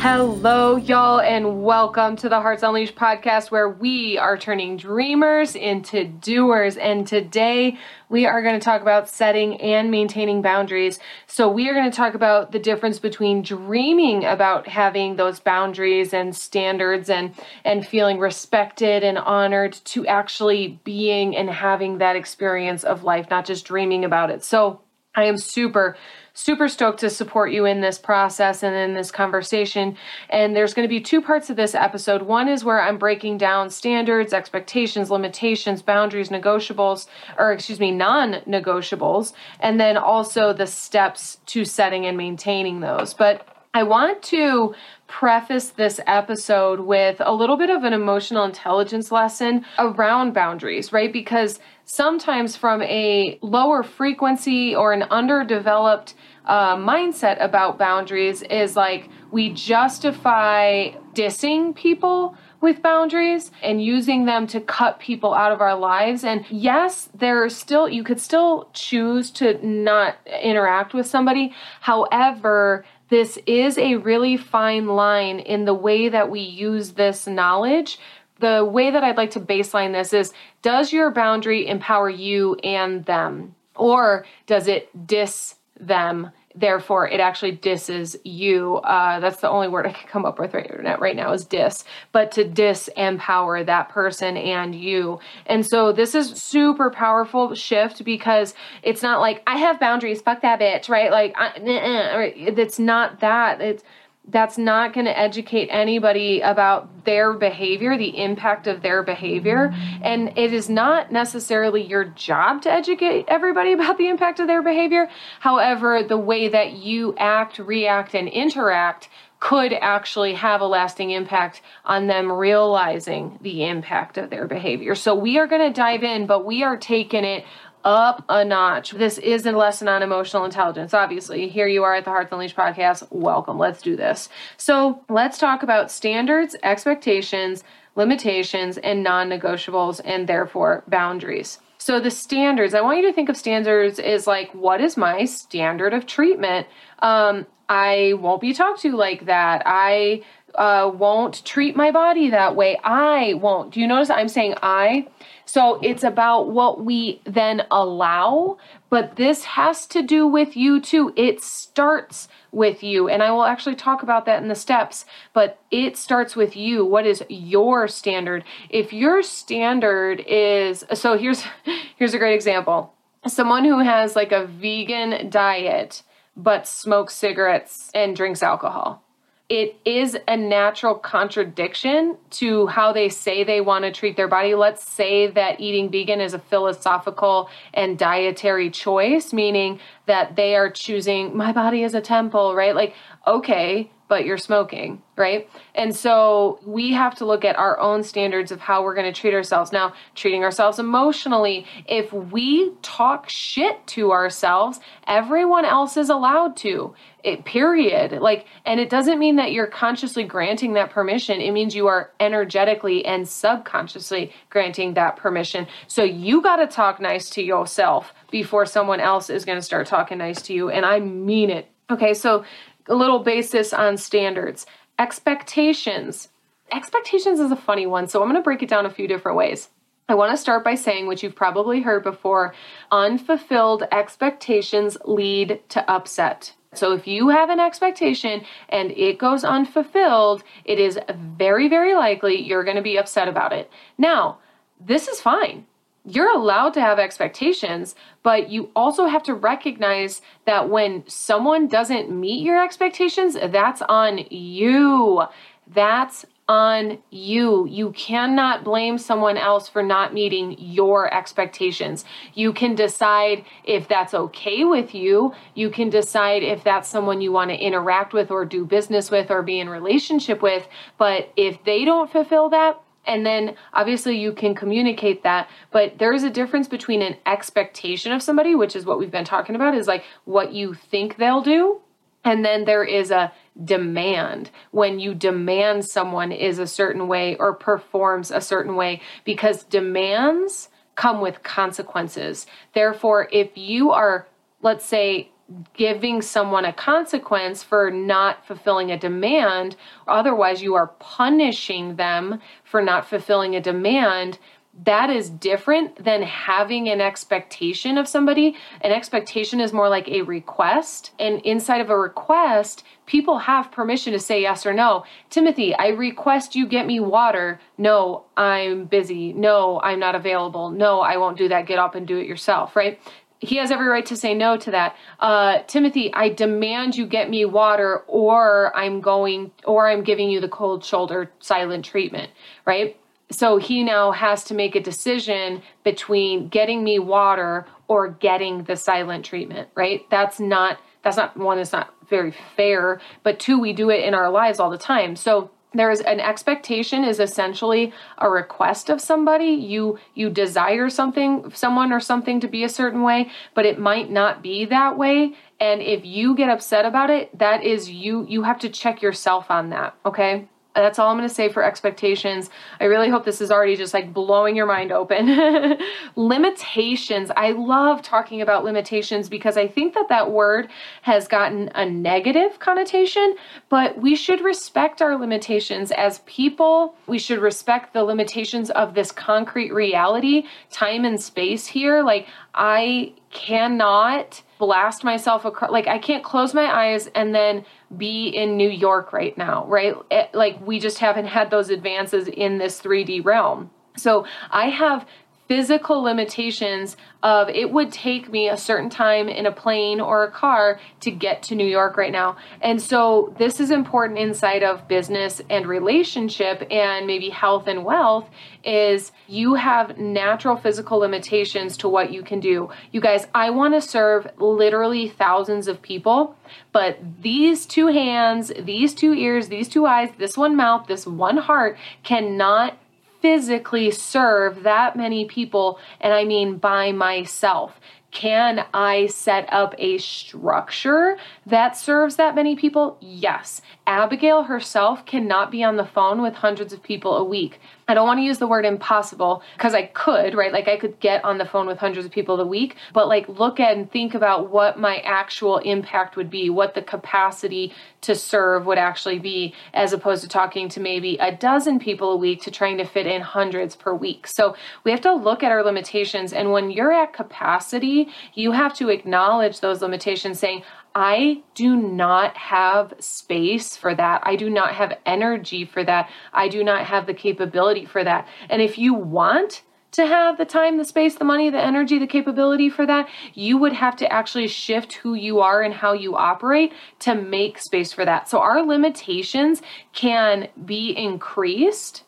Hello, 0.00 0.76
y'all, 0.76 1.20
and 1.20 1.64
welcome 1.64 2.14
to 2.14 2.28
the 2.28 2.40
Hearts 2.40 2.62
Unleashed 2.62 2.94
podcast, 2.94 3.50
where 3.50 3.68
we 3.68 4.16
are 4.16 4.38
turning 4.38 4.76
dreamers 4.76 5.56
into 5.56 6.04
doers. 6.04 6.76
And 6.76 7.04
today 7.04 7.76
we 8.08 8.24
are 8.24 8.40
going 8.40 8.54
to 8.54 8.64
talk 8.64 8.80
about 8.80 9.08
setting 9.08 9.60
and 9.60 9.90
maintaining 9.90 10.40
boundaries. 10.40 11.00
So, 11.26 11.48
we 11.48 11.68
are 11.68 11.74
going 11.74 11.90
to 11.90 11.96
talk 11.96 12.14
about 12.14 12.52
the 12.52 12.60
difference 12.60 13.00
between 13.00 13.42
dreaming 13.42 14.24
about 14.24 14.68
having 14.68 15.16
those 15.16 15.40
boundaries 15.40 16.14
and 16.14 16.34
standards 16.34 17.10
and, 17.10 17.34
and 17.64 17.84
feeling 17.84 18.20
respected 18.20 19.02
and 19.02 19.18
honored 19.18 19.72
to 19.86 20.06
actually 20.06 20.78
being 20.84 21.36
and 21.36 21.50
having 21.50 21.98
that 21.98 22.14
experience 22.14 22.84
of 22.84 23.02
life, 23.02 23.28
not 23.30 23.44
just 23.44 23.64
dreaming 23.64 24.04
about 24.04 24.30
it. 24.30 24.44
So, 24.44 24.80
I 25.18 25.24
am 25.24 25.36
super 25.36 25.96
super 26.32 26.68
stoked 26.68 27.00
to 27.00 27.10
support 27.10 27.50
you 27.50 27.64
in 27.64 27.80
this 27.80 27.98
process 27.98 28.62
and 28.62 28.72
in 28.76 28.94
this 28.94 29.10
conversation. 29.10 29.96
And 30.30 30.54
there's 30.54 30.72
going 30.72 30.84
to 30.84 30.88
be 30.88 31.00
two 31.00 31.20
parts 31.20 31.50
of 31.50 31.56
this 31.56 31.74
episode. 31.74 32.22
One 32.22 32.48
is 32.48 32.62
where 32.62 32.80
I'm 32.80 32.96
breaking 32.96 33.38
down 33.38 33.70
standards, 33.70 34.32
expectations, 34.32 35.10
limitations, 35.10 35.82
boundaries, 35.82 36.28
negotiables, 36.28 37.08
or 37.36 37.52
excuse 37.52 37.80
me, 37.80 37.90
non 37.90 38.34
negotiables, 38.46 39.32
and 39.58 39.80
then 39.80 39.96
also 39.96 40.52
the 40.52 40.68
steps 40.68 41.38
to 41.46 41.64
setting 41.64 42.06
and 42.06 42.16
maintaining 42.16 42.78
those. 42.78 43.12
But 43.12 43.44
I 43.74 43.82
want 43.82 44.22
to 44.24 44.74
preface 45.06 45.70
this 45.70 46.00
episode 46.06 46.80
with 46.80 47.16
a 47.20 47.32
little 47.32 47.56
bit 47.56 47.70
of 47.70 47.84
an 47.84 47.92
emotional 47.92 48.44
intelligence 48.44 49.12
lesson 49.12 49.64
around 49.78 50.32
boundaries, 50.32 50.92
right? 50.92 51.12
Because 51.12 51.60
sometimes 51.84 52.56
from 52.56 52.82
a 52.82 53.38
lower 53.42 53.82
frequency 53.82 54.74
or 54.74 54.92
an 54.92 55.02
underdeveloped 55.04 56.14
uh, 56.46 56.76
mindset 56.76 57.42
about 57.44 57.78
boundaries 57.78 58.42
is 58.42 58.74
like 58.74 59.10
we 59.30 59.50
justify 59.50 60.88
dissing 61.14 61.74
people 61.74 62.36
with 62.60 62.82
boundaries 62.82 63.50
and 63.62 63.84
using 63.84 64.24
them 64.24 64.46
to 64.46 64.60
cut 64.60 64.98
people 64.98 65.32
out 65.34 65.52
of 65.52 65.60
our 65.60 65.76
lives. 65.76 66.24
And 66.24 66.44
yes, 66.50 67.08
there's 67.14 67.54
still, 67.54 67.88
you 67.88 68.02
could 68.02 68.20
still 68.20 68.68
choose 68.72 69.30
to 69.32 69.64
not 69.64 70.16
interact 70.42 70.94
with 70.94 71.06
somebody. 71.06 71.54
However, 71.80 72.84
this 73.08 73.38
is 73.46 73.78
a 73.78 73.96
really 73.96 74.36
fine 74.36 74.86
line 74.86 75.40
in 75.40 75.64
the 75.64 75.74
way 75.74 76.08
that 76.08 76.30
we 76.30 76.40
use 76.40 76.92
this 76.92 77.26
knowledge. 77.26 77.98
The 78.40 78.64
way 78.64 78.90
that 78.90 79.02
I'd 79.02 79.16
like 79.16 79.32
to 79.32 79.40
baseline 79.40 79.92
this 79.92 80.12
is 80.12 80.32
Does 80.62 80.92
your 80.92 81.10
boundary 81.10 81.66
empower 81.66 82.10
you 82.10 82.54
and 82.56 83.04
them? 83.04 83.54
Or 83.74 84.26
does 84.46 84.68
it 84.68 85.06
dis 85.06 85.56
them 85.78 86.32
therefore 86.58 87.08
it 87.08 87.20
actually 87.20 87.52
disses 87.52 88.16
you. 88.24 88.76
Uh, 88.76 89.20
that's 89.20 89.40
the 89.40 89.48
only 89.48 89.68
word 89.68 89.86
i 89.86 89.92
can 89.92 90.08
come 90.08 90.24
up 90.24 90.38
with 90.38 90.54
right, 90.54 91.00
right 91.00 91.16
now 91.16 91.32
is 91.32 91.44
dis. 91.44 91.84
But 92.12 92.32
to 92.32 92.44
disempower 92.44 93.64
that 93.64 93.88
person 93.88 94.36
and 94.36 94.74
you. 94.74 95.20
And 95.46 95.64
so 95.64 95.92
this 95.92 96.14
is 96.14 96.30
super 96.30 96.90
powerful 96.90 97.54
shift 97.54 98.04
because 98.04 98.54
it's 98.82 99.02
not 99.02 99.20
like 99.20 99.42
i 99.46 99.56
have 99.56 99.78
boundaries 99.78 100.20
fuck 100.20 100.42
that 100.42 100.60
bitch 100.60 100.88
right? 100.88 101.10
Like 101.10 101.34
I, 101.36 101.52
it's 101.56 102.78
not 102.78 103.20
that. 103.20 103.60
It's 103.60 103.82
that's 104.30 104.58
not 104.58 104.92
going 104.92 105.06
to 105.06 105.18
educate 105.18 105.68
anybody 105.70 106.40
about 106.40 107.04
their 107.04 107.32
behavior, 107.32 107.96
the 107.96 108.22
impact 108.22 108.66
of 108.66 108.82
their 108.82 109.02
behavior. 109.02 109.74
And 110.02 110.36
it 110.36 110.52
is 110.52 110.68
not 110.68 111.10
necessarily 111.10 111.82
your 111.82 112.04
job 112.04 112.62
to 112.62 112.72
educate 112.72 113.24
everybody 113.28 113.72
about 113.78 113.96
the 113.98 114.08
impact 114.08 114.40
of 114.40 114.46
their 114.46 114.62
behavior. 114.62 115.08
However, 115.40 116.02
the 116.02 116.18
way 116.18 116.48
that 116.48 116.72
you 116.72 117.14
act, 117.16 117.58
react, 117.58 118.14
and 118.14 118.28
interact 118.28 119.08
could 119.40 119.72
actually 119.72 120.34
have 120.34 120.60
a 120.60 120.66
lasting 120.66 121.12
impact 121.12 121.62
on 121.84 122.08
them 122.08 122.30
realizing 122.30 123.38
the 123.40 123.64
impact 123.64 124.18
of 124.18 124.30
their 124.30 124.48
behavior. 124.48 124.96
So 124.96 125.14
we 125.14 125.38
are 125.38 125.46
going 125.46 125.62
to 125.62 125.72
dive 125.72 126.02
in, 126.02 126.26
but 126.26 126.44
we 126.44 126.64
are 126.64 126.76
taking 126.76 127.24
it 127.24 127.44
up 127.84 128.24
a 128.28 128.44
notch. 128.44 128.92
This 128.92 129.18
is 129.18 129.46
a 129.46 129.52
lesson 129.52 129.88
on 129.88 130.02
emotional 130.02 130.44
intelligence. 130.44 130.94
Obviously, 130.94 131.48
here 131.48 131.66
you 131.66 131.84
are 131.84 131.94
at 131.94 132.04
the 132.04 132.10
Hearts 132.10 132.32
Unleashed 132.32 132.56
podcast. 132.56 133.06
Welcome. 133.10 133.58
Let's 133.58 133.82
do 133.82 133.96
this. 133.96 134.28
So, 134.56 135.04
let's 135.08 135.38
talk 135.38 135.62
about 135.62 135.90
standards, 135.90 136.56
expectations, 136.62 137.64
limitations, 137.94 138.78
and 138.78 139.02
non 139.02 139.28
negotiables, 139.28 140.00
and 140.04 140.28
therefore 140.28 140.84
boundaries. 140.86 141.58
So, 141.78 142.00
the 142.00 142.10
standards, 142.10 142.74
I 142.74 142.80
want 142.80 142.98
you 142.98 143.06
to 143.06 143.12
think 143.12 143.28
of 143.28 143.36
standards 143.36 143.98
as 143.98 144.26
like, 144.26 144.54
what 144.54 144.80
is 144.80 144.96
my 144.96 145.24
standard 145.24 145.94
of 145.94 146.06
treatment? 146.06 146.66
Um, 147.00 147.46
I 147.68 148.14
won't 148.18 148.40
be 148.40 148.54
talked 148.54 148.80
to 148.82 148.96
like 148.96 149.26
that. 149.26 149.62
I 149.66 150.22
uh, 150.54 150.90
won't 150.92 151.44
treat 151.44 151.76
my 151.76 151.90
body 151.90 152.30
that 152.30 152.56
way. 152.56 152.78
I 152.82 153.34
won't. 153.34 153.72
Do 153.74 153.80
you 153.80 153.86
notice 153.86 154.10
I'm 154.10 154.28
saying 154.28 154.54
I? 154.62 155.06
So 155.48 155.80
it's 155.82 156.04
about 156.04 156.50
what 156.50 156.84
we 156.84 157.22
then 157.24 157.62
allow, 157.70 158.58
but 158.90 159.16
this 159.16 159.44
has 159.44 159.86
to 159.86 160.02
do 160.02 160.26
with 160.26 160.58
you 160.58 160.78
too. 160.78 161.14
It 161.16 161.42
starts 161.42 162.28
with 162.52 162.82
you, 162.82 163.08
and 163.08 163.22
I 163.22 163.30
will 163.30 163.44
actually 163.44 163.74
talk 163.74 164.02
about 164.02 164.26
that 164.26 164.42
in 164.42 164.48
the 164.48 164.54
steps, 164.54 165.06
but 165.32 165.58
it 165.70 165.96
starts 165.96 166.36
with 166.36 166.54
you. 166.54 166.84
What 166.84 167.06
is 167.06 167.24
your 167.30 167.88
standard? 167.88 168.44
If 168.68 168.92
your 168.92 169.22
standard 169.22 170.22
is 170.28 170.84
so 170.92 171.16
here's 171.16 171.42
here's 171.96 172.12
a 172.12 172.18
great 172.18 172.34
example. 172.34 172.92
Someone 173.26 173.64
who 173.64 173.78
has 173.78 174.14
like 174.14 174.32
a 174.32 174.44
vegan 174.44 175.30
diet 175.30 176.02
but 176.36 176.68
smokes 176.68 177.14
cigarettes 177.14 177.90
and 177.94 178.14
drinks 178.14 178.42
alcohol 178.42 179.02
it 179.48 179.76
is 179.86 180.16
a 180.28 180.36
natural 180.36 180.94
contradiction 180.94 182.18
to 182.30 182.66
how 182.66 182.92
they 182.92 183.08
say 183.08 183.44
they 183.44 183.62
want 183.62 183.84
to 183.84 183.90
treat 183.90 184.14
their 184.14 184.28
body. 184.28 184.54
Let's 184.54 184.86
say 184.86 185.28
that 185.28 185.58
eating 185.58 185.90
vegan 185.90 186.20
is 186.20 186.34
a 186.34 186.38
philosophical 186.38 187.48
and 187.72 187.98
dietary 187.98 188.70
choice, 188.70 189.32
meaning 189.32 189.80
that 190.08 190.34
they 190.36 190.56
are 190.56 190.68
choosing 190.68 191.36
my 191.36 191.52
body 191.52 191.84
is 191.84 191.94
a 191.94 192.00
temple, 192.00 192.54
right? 192.54 192.74
Like, 192.74 192.94
okay, 193.26 193.90
but 194.08 194.24
you're 194.24 194.38
smoking, 194.38 195.02
right? 195.16 195.48
And 195.74 195.94
so 195.94 196.58
we 196.64 196.92
have 196.94 197.14
to 197.16 197.26
look 197.26 197.44
at 197.44 197.58
our 197.58 197.78
own 197.78 198.02
standards 198.02 198.50
of 198.50 198.58
how 198.58 198.82
we're 198.82 198.94
going 198.94 199.12
to 199.12 199.20
treat 199.20 199.34
ourselves. 199.34 199.70
Now, 199.70 199.92
treating 200.14 200.42
ourselves 200.44 200.78
emotionally, 200.78 201.66
if 201.86 202.10
we 202.12 202.72
talk 202.80 203.28
shit 203.28 203.86
to 203.88 204.10
ourselves, 204.10 204.80
everyone 205.06 205.66
else 205.66 205.96
is 205.96 206.08
allowed 206.08 206.56
to. 206.58 206.94
It, 207.22 207.44
period. 207.44 208.12
Like, 208.22 208.46
and 208.64 208.80
it 208.80 208.88
doesn't 208.88 209.18
mean 209.18 209.36
that 209.36 209.52
you're 209.52 209.66
consciously 209.66 210.24
granting 210.24 210.74
that 210.74 210.90
permission. 210.90 211.40
It 211.40 211.50
means 211.50 211.74
you 211.74 211.88
are 211.88 212.12
energetically 212.20 213.04
and 213.04 213.28
subconsciously 213.28 214.32
granting 214.48 214.94
that 214.94 215.16
permission. 215.16 215.66
So 215.88 216.04
you 216.04 216.40
got 216.40 216.56
to 216.56 216.66
talk 216.66 217.00
nice 217.00 217.28
to 217.30 217.42
yourself 217.42 218.14
before 218.30 218.66
someone 218.66 219.00
else 219.00 219.30
is 219.30 219.44
going 219.44 219.58
to 219.58 219.62
start 219.62 219.86
talking 219.88 219.97
nice 220.18 220.42
to 220.42 220.52
you. 220.52 220.70
And 220.70 220.84
I 220.84 221.00
mean 221.00 221.50
it. 221.50 221.70
Okay, 221.90 222.14
so 222.14 222.44
a 222.88 222.94
little 222.94 223.20
basis 223.20 223.72
on 223.72 223.96
standards. 223.96 224.66
Expectations. 224.98 226.28
Expectations 226.72 227.40
is 227.40 227.50
a 227.50 227.56
funny 227.56 227.86
one, 227.86 228.08
so 228.08 228.20
I'm 228.20 228.28
going 228.28 228.40
to 228.40 228.44
break 228.44 228.62
it 228.62 228.68
down 228.68 228.86
a 228.86 228.90
few 228.90 229.08
different 229.08 229.38
ways. 229.38 229.68
I 230.08 230.14
want 230.14 230.32
to 230.32 230.36
start 230.38 230.64
by 230.64 230.74
saying, 230.74 231.06
what 231.06 231.22
you've 231.22 231.36
probably 231.36 231.82
heard 231.82 232.02
before 232.02 232.54
unfulfilled 232.90 233.84
expectations 233.92 234.96
lead 235.04 235.60
to 235.70 235.90
upset. 235.90 236.54
So 236.74 236.92
if 236.92 237.06
you 237.06 237.28
have 237.28 237.50
an 237.50 237.60
expectation 237.60 238.42
and 238.68 238.90
it 238.92 239.18
goes 239.18 239.44
unfulfilled, 239.44 240.44
it 240.64 240.78
is 240.78 240.98
very, 241.14 241.68
very 241.68 241.94
likely 241.94 242.40
you're 242.40 242.64
going 242.64 242.76
to 242.76 242.82
be 242.82 242.98
upset 242.98 243.28
about 243.28 243.52
it. 243.52 243.70
Now, 243.96 244.38
this 244.80 245.08
is 245.08 245.20
fine 245.20 245.66
you're 246.08 246.34
allowed 246.34 246.74
to 246.74 246.80
have 246.80 246.98
expectations, 246.98 247.94
but 248.22 248.50
you 248.50 248.70
also 248.74 249.06
have 249.06 249.22
to 249.24 249.34
recognize 249.34 250.22
that 250.46 250.68
when 250.68 251.04
someone 251.06 251.68
doesn't 251.68 252.10
meet 252.10 252.42
your 252.42 252.62
expectations, 252.62 253.36
that's 253.50 253.82
on 253.82 254.18
you. 254.30 255.22
That's 255.66 256.24
on 256.48 256.98
you. 257.10 257.66
You 257.68 257.92
cannot 257.92 258.64
blame 258.64 258.96
someone 258.96 259.36
else 259.36 259.68
for 259.68 259.82
not 259.82 260.14
meeting 260.14 260.56
your 260.58 261.12
expectations. 261.12 262.06
You 262.32 262.54
can 262.54 262.74
decide 262.74 263.44
if 263.64 263.86
that's 263.86 264.14
okay 264.14 264.64
with 264.64 264.94
you. 264.94 265.34
You 265.54 265.68
can 265.68 265.90
decide 265.90 266.42
if 266.42 266.64
that's 266.64 266.88
someone 266.88 267.20
you 267.20 267.32
want 267.32 267.50
to 267.50 267.56
interact 267.56 268.14
with 268.14 268.30
or 268.30 268.46
do 268.46 268.64
business 268.64 269.10
with 269.10 269.30
or 269.30 269.42
be 269.42 269.60
in 269.60 269.68
relationship 269.68 270.40
with. 270.40 270.66
But 270.96 271.32
if 271.36 271.62
they 271.64 271.84
don't 271.84 272.10
fulfill 272.10 272.48
that, 272.48 272.80
And 273.08 273.24
then 273.24 273.56
obviously 273.72 274.18
you 274.18 274.32
can 274.32 274.54
communicate 274.54 275.22
that, 275.22 275.48
but 275.72 275.98
there 275.98 276.12
is 276.12 276.22
a 276.22 276.30
difference 276.30 276.68
between 276.68 277.00
an 277.00 277.16
expectation 277.24 278.12
of 278.12 278.22
somebody, 278.22 278.54
which 278.54 278.76
is 278.76 278.84
what 278.84 278.98
we've 278.98 279.10
been 279.10 279.24
talking 279.24 279.56
about, 279.56 279.74
is 279.74 279.88
like 279.88 280.04
what 280.26 280.52
you 280.52 280.74
think 280.74 281.16
they'll 281.16 281.42
do. 281.42 281.80
And 282.24 282.44
then 282.44 282.66
there 282.66 282.84
is 282.84 283.10
a 283.10 283.32
demand 283.64 284.50
when 284.70 285.00
you 285.00 285.14
demand 285.14 285.86
someone 285.86 286.30
is 286.32 286.58
a 286.58 286.66
certain 286.66 287.08
way 287.08 287.36
or 287.36 287.54
performs 287.54 288.30
a 288.30 288.42
certain 288.42 288.76
way 288.76 289.00
because 289.24 289.64
demands 289.64 290.68
come 290.94 291.20
with 291.22 291.42
consequences. 291.42 292.46
Therefore, 292.74 293.28
if 293.32 293.56
you 293.56 293.92
are, 293.92 294.28
let's 294.60 294.84
say, 294.84 295.30
giving 295.74 296.20
someone 296.20 296.64
a 296.64 296.72
consequence 296.72 297.62
for 297.62 297.90
not 297.90 298.46
fulfilling 298.46 298.90
a 298.90 298.98
demand, 298.98 299.76
otherwise, 300.06 300.62
you 300.62 300.74
are 300.74 300.88
punishing 300.98 301.96
them 301.96 302.40
for 302.64 302.82
not 302.82 303.08
fulfilling 303.08 303.56
a 303.56 303.60
demand. 303.60 304.38
That 304.84 305.10
is 305.10 305.30
different 305.30 306.04
than 306.04 306.22
having 306.22 306.88
an 306.88 307.00
expectation 307.00 307.98
of 307.98 308.06
somebody. 308.06 308.54
An 308.82 308.92
expectation 308.92 309.58
is 309.60 309.72
more 309.72 309.88
like 309.88 310.06
a 310.08 310.22
request. 310.22 311.12
And 311.18 311.40
inside 311.40 311.80
of 311.80 311.90
a 311.90 311.98
request, 311.98 312.84
people 313.06 313.38
have 313.38 313.72
permission 313.72 314.12
to 314.12 314.20
say 314.20 314.42
yes 314.42 314.64
or 314.66 314.72
no. 314.72 315.04
Timothy, 315.30 315.74
I 315.74 315.88
request 315.88 316.54
you 316.54 316.66
get 316.66 316.86
me 316.86 317.00
water. 317.00 317.58
No, 317.76 318.26
I'm 318.36 318.84
busy. 318.84 319.32
No, 319.32 319.80
I'm 319.80 319.98
not 319.98 320.14
available. 320.14 320.70
No, 320.70 321.00
I 321.00 321.16
won't 321.16 321.38
do 321.38 321.48
that. 321.48 321.66
Get 321.66 321.80
up 321.80 321.96
and 321.96 322.06
do 322.06 322.18
it 322.18 322.28
yourself, 322.28 322.76
right? 322.76 323.00
He 323.40 323.56
has 323.56 323.70
every 323.70 323.86
right 323.86 324.06
to 324.06 324.16
say 324.16 324.34
no 324.34 324.56
to 324.56 324.70
that. 324.72 324.96
Uh, 325.20 325.58
Timothy, 325.66 326.12
I 326.12 326.28
demand 326.28 326.96
you 326.96 327.06
get 327.06 327.30
me 327.30 327.44
water, 327.44 327.98
or 328.06 328.76
I'm 328.76 329.00
going, 329.00 329.52
or 329.64 329.88
I'm 329.88 330.02
giving 330.02 330.30
you 330.30 330.40
the 330.40 330.48
cold 330.48 330.84
shoulder 330.84 331.30
silent 331.40 331.84
treatment, 331.84 332.30
right? 332.64 332.96
So 333.30 333.58
he 333.58 333.84
now 333.84 334.10
has 334.12 334.44
to 334.44 334.54
make 334.54 334.74
a 334.74 334.80
decision 334.80 335.62
between 335.84 336.48
getting 336.48 336.82
me 336.82 336.98
water 336.98 337.66
or 337.86 338.08
getting 338.08 338.64
the 338.64 338.76
silent 338.76 339.24
treatment, 339.24 339.68
right? 339.74 340.08
That's 340.10 340.40
not, 340.40 340.78
that's 341.02 341.16
not 341.16 341.36
one, 341.36 341.58
it's 341.58 341.72
not 341.72 341.94
very 342.08 342.34
fair, 342.56 343.00
but 343.22 343.38
two, 343.38 343.58
we 343.60 343.72
do 343.72 343.90
it 343.90 344.04
in 344.04 344.14
our 344.14 344.30
lives 344.30 344.58
all 344.58 344.70
the 344.70 344.78
time. 344.78 345.14
So 345.14 345.50
there's 345.74 346.00
an 346.00 346.20
expectation 346.20 347.04
is 347.04 347.20
essentially 347.20 347.92
a 348.18 348.30
request 348.30 348.88
of 348.88 349.00
somebody. 349.00 349.50
You 349.50 349.98
you 350.14 350.30
desire 350.30 350.88
something 350.88 351.50
someone 351.54 351.92
or 351.92 352.00
something 352.00 352.40
to 352.40 352.48
be 352.48 352.64
a 352.64 352.68
certain 352.68 353.02
way 353.02 353.30
but 353.54 353.66
it 353.66 353.78
might 353.78 354.10
not 354.10 354.42
be 354.42 354.64
that 354.66 354.96
way. 354.96 355.34
And 355.60 355.82
if 355.82 356.04
you 356.04 356.34
get 356.34 356.48
upset 356.48 356.84
about 356.84 357.10
it 357.10 357.36
that 357.38 357.62
is 357.62 357.90
you 357.90 358.26
you 358.28 358.42
have 358.42 358.58
to 358.60 358.68
check 358.68 359.02
yourself 359.02 359.50
on 359.50 359.70
that 359.70 359.94
okay 360.06 360.48
that's 360.82 360.98
all 360.98 361.10
I'm 361.10 361.16
going 361.16 361.28
to 361.28 361.34
say 361.34 361.48
for 361.48 361.62
expectations. 361.62 362.50
I 362.80 362.84
really 362.84 363.08
hope 363.08 363.24
this 363.24 363.40
is 363.40 363.50
already 363.50 363.76
just 363.76 363.94
like 363.94 364.12
blowing 364.12 364.56
your 364.56 364.66
mind 364.66 364.92
open. 364.92 365.78
limitations. 366.16 367.30
I 367.36 367.52
love 367.52 368.02
talking 368.02 368.42
about 368.42 368.64
limitations 368.64 369.28
because 369.28 369.56
I 369.56 369.66
think 369.66 369.94
that 369.94 370.08
that 370.08 370.30
word 370.30 370.68
has 371.02 371.28
gotten 371.28 371.70
a 371.74 371.84
negative 371.84 372.58
connotation, 372.58 373.36
but 373.68 374.00
we 374.00 374.14
should 374.14 374.40
respect 374.40 375.02
our 375.02 375.16
limitations 375.16 375.90
as 375.92 376.20
people. 376.26 376.94
We 377.06 377.18
should 377.18 377.40
respect 377.40 377.92
the 377.92 378.04
limitations 378.04 378.70
of 378.70 378.94
this 378.94 379.12
concrete 379.12 379.72
reality, 379.72 380.44
time 380.70 381.04
and 381.04 381.20
space 381.20 381.66
here. 381.66 382.02
Like, 382.02 382.26
I 382.54 383.14
cannot 383.30 384.42
blast 384.58 385.04
myself 385.04 385.44
across 385.44 385.70
like 385.70 385.86
I 385.86 385.98
can't 385.98 386.24
close 386.24 386.54
my 386.54 386.64
eyes 386.64 387.08
and 387.14 387.34
then 387.34 387.64
be 387.96 388.28
in 388.28 388.56
New 388.56 388.68
York 388.68 389.12
right 389.12 389.36
now, 389.38 389.64
right? 389.66 389.94
It, 390.10 390.34
like 390.34 390.60
we 390.66 390.78
just 390.78 390.98
haven't 390.98 391.26
had 391.26 391.50
those 391.50 391.70
advances 391.70 392.28
in 392.28 392.58
this 392.58 392.80
3D 392.80 393.24
realm. 393.24 393.70
So 393.96 394.26
I 394.50 394.66
have 394.70 395.06
physical 395.48 396.02
limitations 396.02 396.96
of 397.22 397.48
it 397.48 397.72
would 397.72 397.90
take 397.90 398.30
me 398.30 398.48
a 398.48 398.56
certain 398.56 398.90
time 398.90 399.28
in 399.28 399.46
a 399.46 399.50
plane 399.50 400.00
or 400.00 400.22
a 400.22 400.30
car 400.30 400.78
to 401.00 401.10
get 401.10 401.42
to 401.42 401.54
New 401.54 401.66
York 401.66 401.96
right 401.96 402.12
now. 402.12 402.36
And 402.60 402.80
so 402.80 403.34
this 403.38 403.58
is 403.58 403.70
important 403.70 404.18
inside 404.18 404.62
of 404.62 404.86
business 404.86 405.40
and 405.50 405.66
relationship 405.66 406.66
and 406.70 407.06
maybe 407.06 407.30
health 407.30 407.66
and 407.66 407.84
wealth 407.84 408.28
is 408.62 409.10
you 409.26 409.54
have 409.54 409.98
natural 409.98 410.56
physical 410.56 410.98
limitations 410.98 411.76
to 411.78 411.88
what 411.88 412.12
you 412.12 412.22
can 412.22 412.40
do. 412.40 412.70
You 412.92 413.00
guys, 413.00 413.26
I 413.34 413.50
want 413.50 413.74
to 413.74 413.80
serve 413.80 414.28
literally 414.36 415.08
thousands 415.08 415.66
of 415.66 415.80
people, 415.80 416.36
but 416.72 416.98
these 417.22 417.64
two 417.64 417.86
hands, 417.86 418.52
these 418.60 418.94
two 418.94 419.14
ears, 419.14 419.48
these 419.48 419.68
two 419.68 419.86
eyes, 419.86 420.10
this 420.18 420.36
one 420.36 420.56
mouth, 420.56 420.86
this 420.86 421.06
one 421.06 421.38
heart 421.38 421.78
cannot 422.04 422.78
physically 423.20 423.90
serve 423.90 424.62
that 424.62 424.96
many 424.96 425.24
people, 425.24 425.78
and 426.00 426.12
I 426.12 426.24
mean 426.24 426.58
by 426.58 426.92
myself. 426.92 427.80
Can 428.10 428.64
I 428.72 429.06
set 429.06 429.52
up 429.52 429.74
a 429.76 429.98
structure 429.98 431.18
that 431.44 431.76
serves 431.76 432.16
that 432.16 432.34
many 432.34 432.56
people? 432.56 432.96
Yes. 433.00 433.60
Abigail 433.86 434.44
herself 434.44 435.04
cannot 435.04 435.50
be 435.50 435.62
on 435.62 435.76
the 435.76 435.84
phone 435.84 436.22
with 436.22 436.34
hundreds 436.34 436.72
of 436.72 436.82
people 436.82 437.16
a 437.16 437.24
week. 437.24 437.60
I 437.88 437.94
don't 437.94 438.06
want 438.06 438.18
to 438.18 438.22
use 438.22 438.36
the 438.36 438.46
word 438.46 438.66
impossible 438.66 439.42
because 439.56 439.74
I 439.74 439.86
could, 439.86 440.34
right? 440.34 440.52
Like 440.52 440.68
I 440.68 440.76
could 440.76 441.00
get 441.00 441.24
on 441.24 441.38
the 441.38 441.46
phone 441.46 441.66
with 441.66 441.78
hundreds 441.78 442.04
of 442.04 442.12
people 442.12 442.38
a 442.38 442.46
week, 442.46 442.76
but 442.92 443.08
like 443.08 443.26
look 443.28 443.58
at 443.58 443.76
and 443.76 443.90
think 443.90 444.14
about 444.14 444.50
what 444.50 444.78
my 444.78 444.98
actual 444.98 445.56
impact 445.58 446.14
would 446.14 446.28
be, 446.28 446.50
what 446.50 446.74
the 446.74 446.82
capacity 446.82 447.72
to 448.02 448.14
serve 448.14 448.66
would 448.66 448.76
actually 448.76 449.18
be, 449.18 449.54
as 449.72 449.94
opposed 449.94 450.22
to 450.22 450.28
talking 450.28 450.68
to 450.68 450.80
maybe 450.80 451.16
a 451.16 451.34
dozen 451.34 451.78
people 451.78 452.12
a 452.12 452.16
week 452.16 452.42
to 452.42 452.50
trying 452.50 452.76
to 452.76 452.84
fit 452.84 453.06
in 453.06 453.22
hundreds 453.22 453.74
per 453.74 453.94
week. 453.94 454.26
So 454.26 454.54
we 454.84 454.90
have 454.90 455.00
to 455.00 455.14
look 455.14 455.42
at 455.42 455.50
our 455.50 455.64
limitations. 455.64 456.32
And 456.32 456.52
when 456.52 456.70
you're 456.70 456.92
at 456.92 457.14
capacity, 457.14 458.08
you 458.34 458.52
have 458.52 458.74
to 458.74 458.90
acknowledge 458.90 459.60
those 459.60 459.80
limitations, 459.80 460.38
saying, 460.38 460.62
I 461.00 461.44
do 461.54 461.76
not 461.76 462.36
have 462.36 462.92
space 462.98 463.76
for 463.76 463.94
that. 463.94 464.20
I 464.24 464.34
do 464.34 464.50
not 464.50 464.74
have 464.74 464.98
energy 465.06 465.64
for 465.64 465.84
that. 465.84 466.10
I 466.32 466.48
do 466.48 466.64
not 466.64 466.86
have 466.86 467.06
the 467.06 467.14
capability 467.14 467.84
for 467.84 468.02
that. 468.02 468.26
And 468.50 468.60
if 468.60 468.78
you 468.78 468.94
want 468.94 469.62
to 469.92 470.08
have 470.08 470.38
the 470.38 470.44
time, 470.44 470.76
the 470.76 470.84
space, 470.84 471.14
the 471.14 471.24
money, 471.24 471.50
the 471.50 471.64
energy, 471.64 472.00
the 472.00 472.08
capability 472.08 472.68
for 472.68 472.84
that, 472.84 473.08
you 473.32 473.58
would 473.58 473.74
have 473.74 473.94
to 473.98 474.12
actually 474.12 474.48
shift 474.48 474.94
who 474.94 475.14
you 475.14 475.38
are 475.38 475.62
and 475.62 475.72
how 475.72 475.92
you 475.92 476.16
operate 476.16 476.72
to 476.98 477.14
make 477.14 477.60
space 477.60 477.92
for 477.92 478.04
that. 478.04 478.28
So 478.28 478.40
our 478.40 478.66
limitations 478.66 479.62
can 479.92 480.48
be 480.64 480.90
increased 480.90 482.02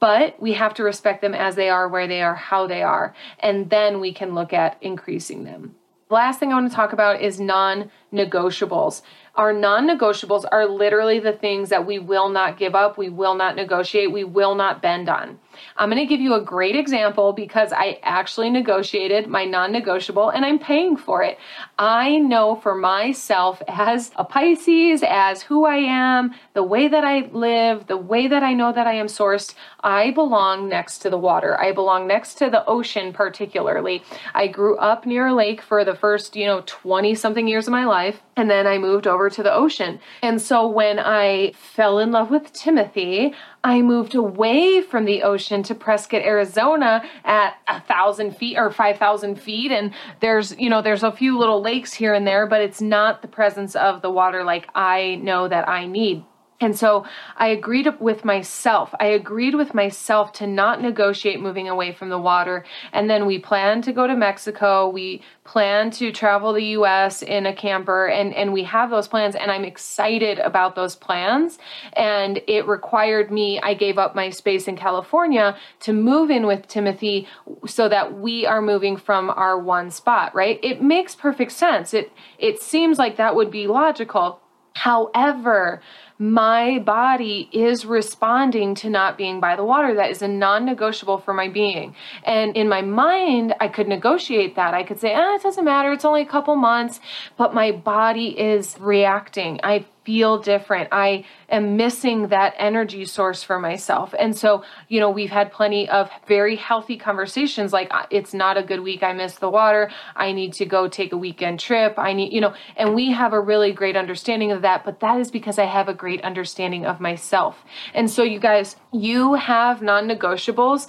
but 0.00 0.40
we 0.40 0.52
have 0.52 0.74
to 0.74 0.84
respect 0.84 1.22
them 1.22 1.34
as 1.34 1.56
they 1.56 1.68
are, 1.68 1.88
where 1.88 2.06
they 2.06 2.22
are, 2.22 2.36
how 2.36 2.68
they 2.68 2.84
are, 2.84 3.12
and 3.40 3.68
then 3.68 3.98
we 3.98 4.12
can 4.12 4.32
look 4.32 4.52
at 4.52 4.76
increasing 4.80 5.42
them. 5.42 5.74
Last 6.10 6.40
thing 6.40 6.52
I 6.52 6.54
want 6.54 6.70
to 6.70 6.74
talk 6.74 6.94
about 6.94 7.20
is 7.20 7.38
non 7.38 7.90
negotiables. 8.12 9.02
Our 9.34 9.52
non 9.52 9.86
negotiables 9.86 10.44
are 10.50 10.66
literally 10.66 11.20
the 11.20 11.34
things 11.34 11.68
that 11.68 11.86
we 11.86 11.98
will 11.98 12.30
not 12.30 12.56
give 12.56 12.74
up, 12.74 12.96
we 12.96 13.10
will 13.10 13.34
not 13.34 13.56
negotiate, 13.56 14.10
we 14.10 14.24
will 14.24 14.54
not 14.54 14.80
bend 14.80 15.10
on. 15.10 15.38
I'm 15.76 15.90
going 15.90 16.02
to 16.02 16.06
give 16.06 16.20
you 16.20 16.34
a 16.34 16.40
great 16.40 16.76
example 16.76 17.32
because 17.32 17.72
I 17.72 17.98
actually 18.02 18.50
negotiated 18.50 19.28
my 19.28 19.44
non 19.44 19.72
negotiable 19.72 20.30
and 20.30 20.44
I'm 20.44 20.58
paying 20.58 20.96
for 20.96 21.22
it. 21.22 21.38
I 21.78 22.18
know 22.18 22.56
for 22.56 22.74
myself 22.74 23.62
as 23.68 24.10
a 24.16 24.24
Pisces, 24.24 25.02
as 25.06 25.42
who 25.42 25.64
I 25.64 25.76
am, 25.76 26.34
the 26.54 26.62
way 26.62 26.88
that 26.88 27.04
I 27.04 27.28
live, 27.32 27.86
the 27.86 27.96
way 27.96 28.26
that 28.26 28.42
I 28.42 28.52
know 28.52 28.72
that 28.72 28.86
I 28.86 28.94
am 28.94 29.06
sourced, 29.06 29.54
I 29.80 30.10
belong 30.10 30.68
next 30.68 30.98
to 31.00 31.10
the 31.10 31.18
water. 31.18 31.58
I 31.60 31.72
belong 31.72 32.06
next 32.06 32.34
to 32.38 32.50
the 32.50 32.64
ocean, 32.66 33.12
particularly. 33.12 34.02
I 34.34 34.48
grew 34.48 34.76
up 34.78 35.06
near 35.06 35.28
a 35.28 35.34
lake 35.34 35.62
for 35.62 35.84
the 35.84 35.94
first, 35.94 36.36
you 36.36 36.46
know, 36.46 36.62
20 36.66 37.14
something 37.14 37.46
years 37.46 37.66
of 37.66 37.72
my 37.72 37.84
life. 37.84 38.20
And 38.36 38.50
then 38.50 38.66
I 38.66 38.78
moved 38.78 39.06
over 39.06 39.30
to 39.30 39.42
the 39.42 39.52
ocean. 39.52 40.00
And 40.22 40.40
so 40.40 40.66
when 40.68 40.98
I 40.98 41.52
fell 41.52 41.98
in 41.98 42.12
love 42.12 42.30
with 42.30 42.52
Timothy, 42.52 43.34
I 43.64 43.82
moved 43.82 44.14
away 44.14 44.82
from 44.82 45.04
the 45.04 45.22
ocean 45.22 45.62
to 45.64 45.74
Prescott, 45.74 46.22
Arizona 46.22 47.02
at 47.24 47.56
a 47.66 47.80
thousand 47.80 48.36
feet 48.36 48.56
or 48.56 48.70
5,000 48.70 49.40
feet. 49.40 49.72
And 49.72 49.92
there's, 50.20 50.56
you 50.58 50.70
know, 50.70 50.80
there's 50.80 51.02
a 51.02 51.12
few 51.12 51.38
little 51.38 51.60
lakes 51.60 51.92
here 51.92 52.14
and 52.14 52.26
there, 52.26 52.46
but 52.46 52.60
it's 52.60 52.80
not 52.80 53.22
the 53.22 53.28
presence 53.28 53.74
of 53.74 54.00
the 54.02 54.10
water 54.10 54.44
like 54.44 54.68
I 54.74 55.16
know 55.16 55.48
that 55.48 55.68
I 55.68 55.86
need. 55.86 56.24
And 56.60 56.76
so 56.76 57.06
I 57.36 57.48
agreed 57.48 57.86
with 58.00 58.24
myself. 58.24 58.92
I 58.98 59.06
agreed 59.06 59.54
with 59.54 59.74
myself 59.74 60.32
to 60.34 60.46
not 60.46 60.82
negotiate 60.82 61.40
moving 61.40 61.68
away 61.68 61.92
from 61.92 62.08
the 62.08 62.18
water. 62.18 62.64
And 62.92 63.08
then 63.08 63.26
we 63.26 63.38
planned 63.38 63.84
to 63.84 63.92
go 63.92 64.08
to 64.08 64.16
Mexico. 64.16 64.88
We 64.88 65.22
planned 65.44 65.92
to 65.94 66.10
travel 66.10 66.52
the 66.52 66.64
US 66.78 67.22
in 67.22 67.46
a 67.46 67.54
camper 67.54 68.06
and, 68.08 68.34
and 68.34 68.52
we 68.52 68.64
have 68.64 68.90
those 68.90 69.06
plans 69.06 69.36
and 69.36 69.52
I'm 69.52 69.64
excited 69.64 70.40
about 70.40 70.74
those 70.74 70.96
plans. 70.96 71.60
And 71.92 72.40
it 72.48 72.66
required 72.66 73.30
me, 73.30 73.60
I 73.60 73.74
gave 73.74 73.96
up 73.96 74.16
my 74.16 74.30
space 74.30 74.66
in 74.66 74.76
California 74.76 75.56
to 75.80 75.92
move 75.92 76.28
in 76.28 76.44
with 76.44 76.66
Timothy 76.66 77.28
so 77.66 77.88
that 77.88 78.18
we 78.18 78.46
are 78.46 78.60
moving 78.60 78.96
from 78.96 79.30
our 79.30 79.56
one 79.56 79.92
spot, 79.92 80.34
right? 80.34 80.58
It 80.64 80.82
makes 80.82 81.14
perfect 81.14 81.52
sense. 81.52 81.94
It 81.94 82.12
it 82.38 82.60
seems 82.60 82.98
like 82.98 83.16
that 83.16 83.36
would 83.36 83.52
be 83.52 83.68
logical. 83.68 84.40
However, 84.74 85.82
my 86.18 86.80
body 86.80 87.48
is 87.52 87.86
responding 87.86 88.74
to 88.76 88.90
not 88.90 89.16
being 89.16 89.38
by 89.38 89.54
the 89.54 89.64
water. 89.64 89.94
That 89.94 90.10
is 90.10 90.20
a 90.20 90.28
non 90.28 90.64
negotiable 90.64 91.18
for 91.18 91.32
my 91.32 91.48
being. 91.48 91.94
And 92.24 92.56
in 92.56 92.68
my 92.68 92.82
mind, 92.82 93.54
I 93.60 93.68
could 93.68 93.86
negotiate 93.86 94.56
that. 94.56 94.74
I 94.74 94.82
could 94.82 94.98
say, 94.98 95.14
ah, 95.14 95.36
it 95.36 95.42
doesn't 95.42 95.64
matter. 95.64 95.92
It's 95.92 96.04
only 96.04 96.22
a 96.22 96.26
couple 96.26 96.56
months. 96.56 96.98
But 97.36 97.54
my 97.54 97.70
body 97.70 98.38
is 98.38 98.76
reacting. 98.80 99.60
I 99.62 99.86
feel 100.08 100.38
different. 100.38 100.88
I 100.90 101.26
am 101.50 101.76
missing 101.76 102.28
that 102.28 102.54
energy 102.56 103.04
source 103.04 103.42
for 103.42 103.58
myself. 103.60 104.14
And 104.18 104.34
so, 104.34 104.64
you 104.88 105.00
know, 105.00 105.10
we've 105.10 105.28
had 105.28 105.52
plenty 105.52 105.86
of 105.86 106.08
very 106.26 106.56
healthy 106.56 106.96
conversations 106.96 107.74
like, 107.74 107.92
it's 108.10 108.32
not 108.32 108.56
a 108.56 108.62
good 108.62 108.80
week. 108.80 109.02
I 109.02 109.12
miss 109.12 109.34
the 109.34 109.50
water. 109.50 109.90
I 110.16 110.32
need 110.32 110.54
to 110.54 110.64
go 110.64 110.88
take 110.88 111.12
a 111.12 111.18
weekend 111.18 111.60
trip. 111.60 111.98
I 111.98 112.14
need, 112.14 112.32
you 112.32 112.40
know, 112.40 112.54
and 112.78 112.94
we 112.94 113.12
have 113.12 113.34
a 113.34 113.40
really 113.40 113.72
great 113.72 113.96
understanding 113.96 114.50
of 114.50 114.62
that. 114.62 114.82
But 114.82 115.00
that 115.00 115.20
is 115.20 115.30
because 115.30 115.58
I 115.58 115.66
have 115.66 115.90
a 115.90 115.94
great 115.94 116.24
understanding 116.24 116.86
of 116.86 117.00
myself. 117.00 117.62
And 117.92 118.10
so, 118.10 118.22
you 118.22 118.40
guys, 118.40 118.76
you 118.90 119.34
have 119.34 119.82
non 119.82 120.08
negotiables 120.08 120.88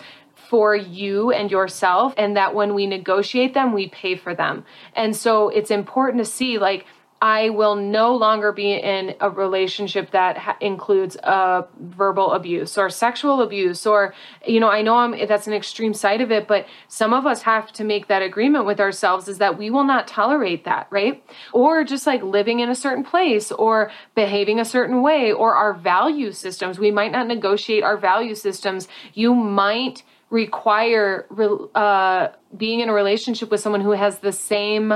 for 0.49 0.77
you 0.77 1.31
and 1.31 1.51
yourself, 1.51 2.13
and 2.15 2.37
that 2.37 2.55
when 2.55 2.73
we 2.73 2.87
negotiate 2.87 3.53
them, 3.53 3.73
we 3.73 3.89
pay 3.89 4.15
for 4.15 4.33
them. 4.33 4.63
And 4.95 5.13
so, 5.13 5.49
it's 5.49 5.71
important 5.71 6.23
to 6.23 6.31
see 6.31 6.57
like, 6.57 6.85
I 7.21 7.49
will 7.49 7.75
no 7.75 8.15
longer 8.15 8.53
be 8.53 8.73
in 8.73 9.15
a 9.19 9.29
relationship 9.29 10.11
that 10.11 10.37
ha- 10.37 10.57
includes 10.61 11.17
uh, 11.17 11.63
verbal 11.79 12.31
abuse 12.31 12.77
or 12.77 12.89
sexual 12.89 13.41
abuse, 13.41 13.85
or 13.85 14.13
you 14.47 14.59
know, 14.59 14.69
I 14.69 14.81
know 14.81 14.95
I'm, 14.95 15.27
that's 15.27 15.45
an 15.45 15.53
extreme 15.53 15.93
side 15.93 16.21
of 16.21 16.31
it, 16.31 16.47
but 16.47 16.65
some 16.87 17.13
of 17.13 17.25
us 17.25 17.41
have 17.41 17.73
to 17.73 17.83
make 17.83 18.07
that 18.07 18.21
agreement 18.21 18.65
with 18.65 18.79
ourselves 18.79 19.27
is 19.27 19.37
that 19.39 19.57
we 19.57 19.69
will 19.69 19.83
not 19.83 20.07
tolerate 20.07 20.63
that, 20.63 20.87
right? 20.91 21.21
Or 21.51 21.83
just 21.83 22.07
like 22.07 22.23
living 22.23 22.61
in 22.61 22.69
a 22.69 22.75
certain 22.75 23.03
place, 23.03 23.51
or 23.51 23.91
behaving 24.15 24.59
a 24.59 24.65
certain 24.65 25.01
way, 25.01 25.33
or 25.33 25.55
our 25.55 25.73
value 25.73 26.31
systems. 26.31 26.79
We 26.79 26.91
might 26.91 27.11
not 27.11 27.27
negotiate 27.27 27.83
our 27.83 27.97
value 27.97 28.35
systems. 28.35 28.87
You 29.13 29.35
might 29.35 30.03
require 30.29 31.25
uh, 31.75 32.29
being 32.55 32.79
in 32.79 32.87
a 32.89 32.93
relationship 32.93 33.51
with 33.51 33.59
someone 33.59 33.81
who 33.81 33.91
has 33.91 34.19
the 34.19 34.31
same 34.31 34.93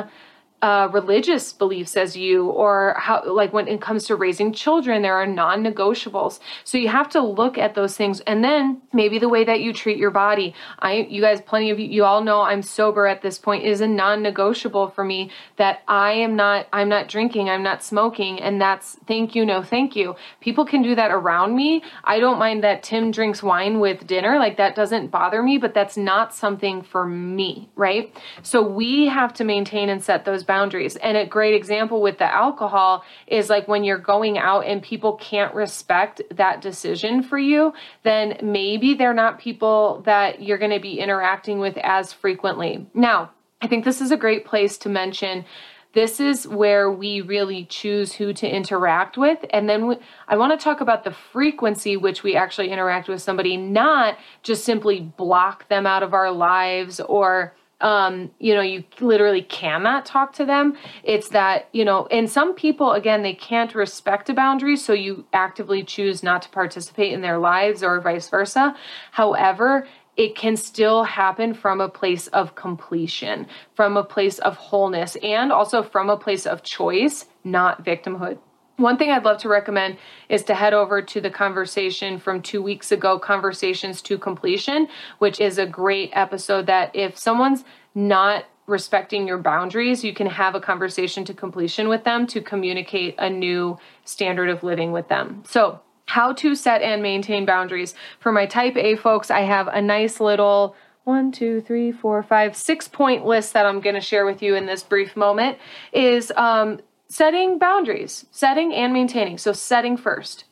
uh, 0.63 0.87
religious 0.93 1.51
beliefs 1.51 1.97
as 1.97 2.15
you, 2.15 2.47
or 2.47 2.95
how, 2.97 3.21
like 3.29 3.51
when 3.51 3.67
it 3.67 3.81
comes 3.81 4.05
to 4.05 4.15
raising 4.15 4.53
children, 4.53 5.01
there 5.01 5.15
are 5.15 5.27
non 5.27 5.61
negotiables. 5.61 6.39
So 6.63 6.77
you 6.77 6.87
have 6.87 7.09
to 7.09 7.21
look 7.21 7.57
at 7.57 7.75
those 7.75 7.97
things. 7.97 8.21
And 8.21 8.41
then 8.41 8.81
maybe 8.93 9.19
the 9.19 9.27
way 9.27 9.43
that 9.43 9.59
you 9.59 9.73
treat 9.73 9.97
your 9.97 10.09
body. 10.09 10.55
I, 10.79 11.05
you 11.09 11.21
guys, 11.21 11.41
plenty 11.41 11.69
of 11.69 11.79
you, 11.79 11.87
you 11.87 12.05
all 12.05 12.23
know 12.23 12.43
I'm 12.43 12.61
sober 12.61 13.07
at 13.07 13.21
this 13.21 13.37
point, 13.37 13.65
is 13.65 13.81
a 13.81 13.87
non 13.87 14.23
negotiable 14.23 14.87
for 14.87 15.03
me 15.03 15.31
that 15.57 15.81
I 15.85 16.13
am 16.13 16.37
not, 16.37 16.67
I'm 16.71 16.87
not 16.87 17.09
drinking, 17.09 17.49
I'm 17.49 17.63
not 17.63 17.83
smoking. 17.83 18.41
And 18.41 18.61
that's 18.61 18.97
thank 19.05 19.35
you, 19.35 19.45
no 19.45 19.63
thank 19.63 19.97
you. 19.97 20.15
People 20.39 20.65
can 20.65 20.81
do 20.81 20.95
that 20.95 21.11
around 21.11 21.57
me. 21.57 21.83
I 22.05 22.21
don't 22.21 22.39
mind 22.39 22.63
that 22.63 22.83
Tim 22.83 23.11
drinks 23.11 23.43
wine 23.43 23.81
with 23.81 24.07
dinner. 24.07 24.39
Like 24.39 24.55
that 24.55 24.77
doesn't 24.77 25.11
bother 25.11 25.43
me, 25.43 25.57
but 25.57 25.73
that's 25.73 25.97
not 25.97 26.33
something 26.33 26.83
for 26.83 27.05
me, 27.05 27.67
right? 27.75 28.15
So 28.43 28.61
we 28.65 29.07
have 29.07 29.33
to 29.33 29.43
maintain 29.43 29.89
and 29.89 30.01
set 30.01 30.23
those 30.23 30.45
boundaries 30.45 30.52
boundaries. 30.53 30.95
And 30.97 31.17
a 31.17 31.25
great 31.25 31.55
example 31.55 31.99
with 31.99 32.19
the 32.19 32.31
alcohol 32.31 33.03
is 33.25 33.49
like 33.49 33.67
when 33.67 33.83
you're 33.83 33.97
going 33.97 34.37
out 34.37 34.67
and 34.67 34.83
people 34.83 35.13
can't 35.15 35.55
respect 35.55 36.21
that 36.29 36.61
decision 36.61 37.23
for 37.23 37.39
you, 37.39 37.73
then 38.03 38.37
maybe 38.43 38.93
they're 38.93 39.15
not 39.15 39.39
people 39.39 40.03
that 40.05 40.43
you're 40.43 40.59
going 40.59 40.77
to 40.79 40.79
be 40.79 40.99
interacting 40.99 41.57
with 41.57 41.75
as 41.77 42.13
frequently. 42.13 42.85
Now, 42.93 43.31
I 43.63 43.67
think 43.67 43.83
this 43.83 43.99
is 43.99 44.11
a 44.11 44.17
great 44.17 44.45
place 44.45 44.77
to 44.79 44.89
mention 44.89 45.45
this 45.93 46.19
is 46.19 46.47
where 46.47 46.91
we 46.91 47.21
really 47.21 47.65
choose 47.65 48.13
who 48.13 48.31
to 48.33 48.47
interact 48.47 49.17
with. 49.17 49.39
And 49.49 49.67
then 49.67 49.87
we, 49.87 49.95
I 50.27 50.37
want 50.37 50.51
to 50.59 50.63
talk 50.63 50.81
about 50.81 51.03
the 51.03 51.11
frequency 51.11 51.97
which 51.97 52.21
we 52.21 52.35
actually 52.35 52.69
interact 52.69 53.07
with 53.07 53.23
somebody, 53.23 53.57
not 53.57 54.17
just 54.43 54.65
simply 54.65 55.01
block 55.01 55.67
them 55.69 55.87
out 55.87 56.03
of 56.03 56.13
our 56.13 56.31
lives 56.31 56.99
or 56.99 57.55
um, 57.83 58.31
you 58.39 58.55
know, 58.55 58.61
you 58.61 58.83
literally 59.01 59.43
cannot 59.43 60.05
talk 60.05 60.33
to 60.33 60.45
them. 60.45 60.75
It's 61.03 61.29
that, 61.29 61.67
you 61.73 61.83
know, 61.85 62.07
and 62.07 62.29
some 62.29 62.55
people, 62.55 62.93
again, 62.93 63.21
they 63.21 63.33
can't 63.33 63.75
respect 63.75 64.29
a 64.29 64.33
boundary, 64.33 64.77
so 64.77 64.93
you 64.93 65.25
actively 65.33 65.83
choose 65.83 66.23
not 66.23 66.41
to 66.43 66.49
participate 66.49 67.11
in 67.11 67.21
their 67.21 67.37
lives 67.37 67.83
or 67.83 67.99
vice 67.99 68.29
versa. 68.29 68.75
However, 69.11 69.85
it 70.15 70.35
can 70.35 70.55
still 70.55 71.03
happen 71.03 71.53
from 71.53 71.81
a 71.81 71.89
place 71.89 72.27
of 72.27 72.55
completion, 72.55 73.47
from 73.75 73.97
a 73.97 74.03
place 74.03 74.39
of 74.39 74.55
wholeness, 74.55 75.17
and 75.21 75.51
also 75.51 75.83
from 75.83 76.09
a 76.09 76.17
place 76.17 76.45
of 76.45 76.63
choice, 76.63 77.25
not 77.43 77.83
victimhood. 77.83 78.37
One 78.77 78.97
thing 78.97 79.11
I'd 79.11 79.23
love 79.23 79.37
to 79.39 79.49
recommend 79.49 79.97
is 80.29 80.43
to 80.45 80.55
head 80.55 80.73
over 80.73 81.01
to 81.01 81.21
the 81.21 81.29
conversation 81.29 82.17
from 82.17 82.41
two 82.41 82.61
weeks 82.61 82.91
ago, 82.91 83.19
Conversations 83.19 84.01
to 84.03 84.17
Completion, 84.17 84.87
which 85.19 85.39
is 85.39 85.59
a 85.59 85.65
great 85.65 86.09
episode 86.13 86.65
that 86.65 86.95
if 86.95 87.17
someone's 87.17 87.63
not 87.93 88.45
respecting 88.65 89.27
your 89.27 89.37
boundaries, 89.37 90.03
you 90.03 90.13
can 90.13 90.25
have 90.25 90.55
a 90.55 90.59
conversation 90.59 91.23
to 91.25 91.33
completion 91.33 91.87
with 91.87 92.03
them 92.03 92.25
to 92.27 92.41
communicate 92.41 93.13
a 93.19 93.29
new 93.29 93.77
standard 94.05 94.49
of 94.49 94.63
living 94.63 94.91
with 94.91 95.07
them. 95.07 95.43
So, 95.47 95.79
how 96.07 96.33
to 96.33 96.53
set 96.53 96.81
and 96.81 97.01
maintain 97.01 97.45
boundaries. 97.45 97.95
For 98.19 98.31
my 98.31 98.45
type 98.45 98.75
A 98.75 98.97
folks, 98.97 99.31
I 99.31 99.41
have 99.41 99.67
a 99.67 99.81
nice 99.81 100.19
little 100.19 100.75
one, 101.05 101.31
two, 101.31 101.61
three, 101.61 101.91
four, 101.91 102.23
five, 102.23 102.55
six 102.55 102.87
point 102.87 103.25
list 103.25 103.53
that 103.53 103.65
I'm 103.65 103.81
going 103.81 103.95
to 103.95 104.01
share 104.01 104.25
with 104.25 104.41
you 104.41 104.55
in 104.55 104.65
this 104.65 104.83
brief 104.83 105.15
moment 105.15 105.57
is 105.91 106.31
um, 106.35 106.79
setting 107.13 107.59
boundaries, 107.59 108.25
setting 108.31 108.73
and 108.73 108.91
maintaining. 108.91 109.37
So, 109.37 109.53
setting 109.53 109.97
first. 109.97 110.45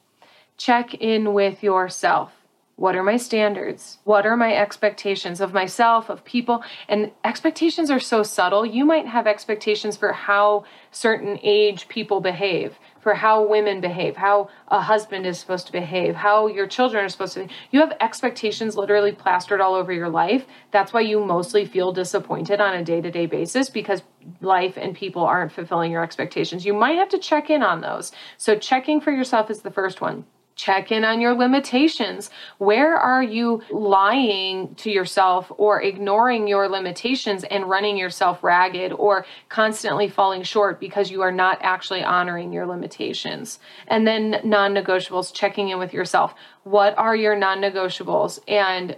Check 0.57 0.93
in 0.93 1.33
with 1.33 1.63
yourself. 1.63 2.33
What 2.75 2.95
are 2.95 3.01
my 3.03 3.17
standards? 3.17 3.97
What 4.03 4.27
are 4.27 4.37
my 4.37 4.55
expectations 4.55 5.41
of 5.41 5.53
myself, 5.53 6.07
of 6.09 6.23
people? 6.23 6.63
And 6.87 7.11
expectations 7.23 7.89
are 7.89 7.99
so 7.99 8.21
subtle. 8.21 8.63
You 8.63 8.85
might 8.85 9.07
have 9.07 9.25
expectations 9.25 9.97
for 9.97 10.13
how 10.13 10.65
certain 10.91 11.39
age 11.41 11.87
people 11.87 12.21
behave, 12.21 12.77
for 13.01 13.15
how 13.15 13.43
women 13.43 13.81
behave, 13.81 14.15
how 14.15 14.49
a 14.67 14.79
husband 14.79 15.25
is 15.25 15.39
supposed 15.39 15.65
to 15.65 15.71
behave, 15.71 16.15
how 16.15 16.47
your 16.47 16.67
children 16.67 17.03
are 17.03 17.09
supposed 17.09 17.33
to. 17.33 17.39
Behave. 17.39 17.57
You 17.71 17.79
have 17.81 17.97
expectations 17.99 18.77
literally 18.77 19.11
plastered 19.11 19.59
all 19.59 19.75
over 19.75 19.91
your 19.91 20.09
life. 20.09 20.45
That's 20.71 20.93
why 20.93 21.01
you 21.01 21.23
mostly 21.25 21.65
feel 21.65 21.91
disappointed 21.91 22.61
on 22.61 22.75
a 22.75 22.83
day 22.83 23.01
to 23.01 23.11
day 23.11 23.25
basis 23.25 23.69
because 23.69 24.03
life 24.39 24.77
and 24.77 24.95
people 24.95 25.23
aren't 25.23 25.51
fulfilling 25.51 25.91
your 25.91 26.03
expectations. 26.03 26.65
You 26.65 26.73
might 26.73 26.97
have 26.97 27.09
to 27.09 27.17
check 27.17 27.49
in 27.49 27.63
on 27.63 27.81
those. 27.81 28.11
So, 28.37 28.55
checking 28.55 29.01
for 29.01 29.11
yourself 29.11 29.49
is 29.49 29.61
the 29.61 29.71
first 29.71 30.01
one. 30.01 30.25
Check 30.61 30.91
in 30.91 31.03
on 31.03 31.19
your 31.19 31.33
limitations. 31.33 32.29
Where 32.59 32.95
are 32.95 33.23
you 33.23 33.63
lying 33.71 34.75
to 34.75 34.91
yourself 34.91 35.51
or 35.57 35.81
ignoring 35.81 36.47
your 36.47 36.69
limitations 36.69 37.43
and 37.45 37.67
running 37.67 37.97
yourself 37.97 38.43
ragged 38.43 38.91
or 38.91 39.25
constantly 39.49 40.07
falling 40.07 40.43
short 40.43 40.79
because 40.79 41.09
you 41.09 41.23
are 41.23 41.31
not 41.31 41.57
actually 41.61 42.03
honoring 42.03 42.53
your 42.53 42.67
limitations? 42.67 43.57
And 43.87 44.05
then 44.05 44.39
non 44.43 44.75
negotiables, 44.75 45.33
checking 45.33 45.69
in 45.69 45.79
with 45.79 45.93
yourself. 45.93 46.35
What 46.61 46.95
are 46.95 47.15
your 47.15 47.35
non 47.35 47.59
negotiables 47.59 48.37
and 48.47 48.97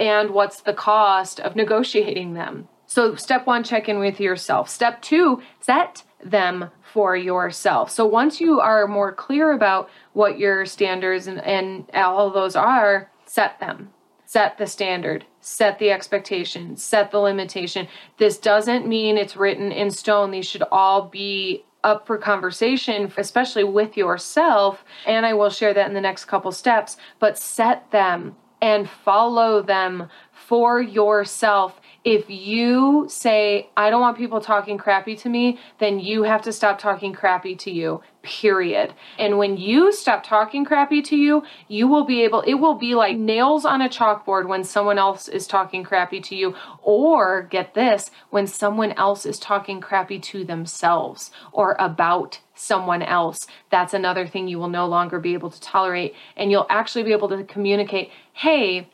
and 0.00 0.30
what's 0.30 0.62
the 0.62 0.74
cost 0.74 1.38
of 1.38 1.54
negotiating 1.54 2.34
them? 2.34 2.66
So, 2.88 3.14
step 3.16 3.46
one, 3.46 3.64
check 3.64 3.86
in 3.90 3.98
with 3.98 4.18
yourself. 4.18 4.70
Step 4.70 5.02
two, 5.02 5.42
set 5.60 6.02
them 6.24 6.70
for 6.80 7.14
yourself. 7.14 7.90
So, 7.90 8.06
once 8.06 8.40
you 8.40 8.60
are 8.60 8.88
more 8.88 9.12
clear 9.12 9.52
about 9.52 9.90
what 10.14 10.38
your 10.38 10.64
standards 10.64 11.26
and, 11.26 11.38
and 11.44 11.84
all 11.92 12.30
those 12.30 12.56
are, 12.56 13.10
set 13.26 13.60
them. 13.60 13.90
Set 14.24 14.56
the 14.56 14.66
standard, 14.66 15.26
set 15.40 15.78
the 15.78 15.90
expectation, 15.90 16.76
set 16.78 17.10
the 17.10 17.18
limitation. 17.18 17.88
This 18.16 18.38
doesn't 18.38 18.86
mean 18.86 19.18
it's 19.18 19.36
written 19.36 19.70
in 19.70 19.90
stone. 19.90 20.30
These 20.30 20.46
should 20.46 20.64
all 20.72 21.08
be 21.08 21.64
up 21.84 22.06
for 22.06 22.16
conversation, 22.16 23.12
especially 23.18 23.64
with 23.64 23.98
yourself. 23.98 24.82
And 25.06 25.26
I 25.26 25.34
will 25.34 25.50
share 25.50 25.74
that 25.74 25.88
in 25.88 25.94
the 25.94 26.00
next 26.00 26.24
couple 26.24 26.52
steps, 26.52 26.96
but 27.18 27.38
set 27.38 27.90
them 27.90 28.34
and 28.60 28.88
follow 28.88 29.62
them 29.62 30.08
for 30.32 30.80
yourself 30.80 31.80
if 32.08 32.30
you 32.30 33.04
say, 33.10 33.68
I 33.76 33.90
don't 33.90 34.00
want 34.00 34.16
people 34.16 34.40
talking 34.40 34.78
crappy 34.78 35.14
to 35.16 35.28
me, 35.28 35.58
then 35.78 36.00
you 36.00 36.22
have 36.22 36.40
to 36.42 36.54
stop 36.54 36.78
talking 36.78 37.12
crappy 37.12 37.54
to 37.56 37.70
you, 37.70 38.00
period. 38.22 38.94
And 39.18 39.36
when 39.36 39.58
you 39.58 39.92
stop 39.92 40.24
talking 40.24 40.64
crappy 40.64 41.02
to 41.02 41.16
you, 41.16 41.42
you 41.68 41.86
will 41.86 42.06
be 42.06 42.22
able, 42.24 42.40
it 42.40 42.54
will 42.54 42.76
be 42.76 42.94
like 42.94 43.18
nails 43.18 43.66
on 43.66 43.82
a 43.82 43.90
chalkboard 43.90 44.48
when 44.48 44.64
someone 44.64 44.98
else 44.98 45.28
is 45.28 45.46
talking 45.46 45.84
crappy 45.84 46.22
to 46.22 46.34
you. 46.34 46.54
Or 46.82 47.42
get 47.42 47.74
this, 47.74 48.10
when 48.30 48.46
someone 48.46 48.92
else 48.92 49.26
is 49.26 49.38
talking 49.38 49.78
crappy 49.78 50.18
to 50.18 50.44
themselves 50.44 51.30
or 51.52 51.76
about 51.78 52.40
someone 52.54 53.02
else. 53.02 53.46
That's 53.70 53.92
another 53.92 54.26
thing 54.26 54.48
you 54.48 54.58
will 54.58 54.70
no 54.70 54.86
longer 54.86 55.20
be 55.20 55.34
able 55.34 55.50
to 55.50 55.60
tolerate. 55.60 56.14
And 56.38 56.50
you'll 56.50 56.66
actually 56.70 57.02
be 57.02 57.12
able 57.12 57.28
to 57.28 57.44
communicate, 57.44 58.10
hey, 58.32 58.88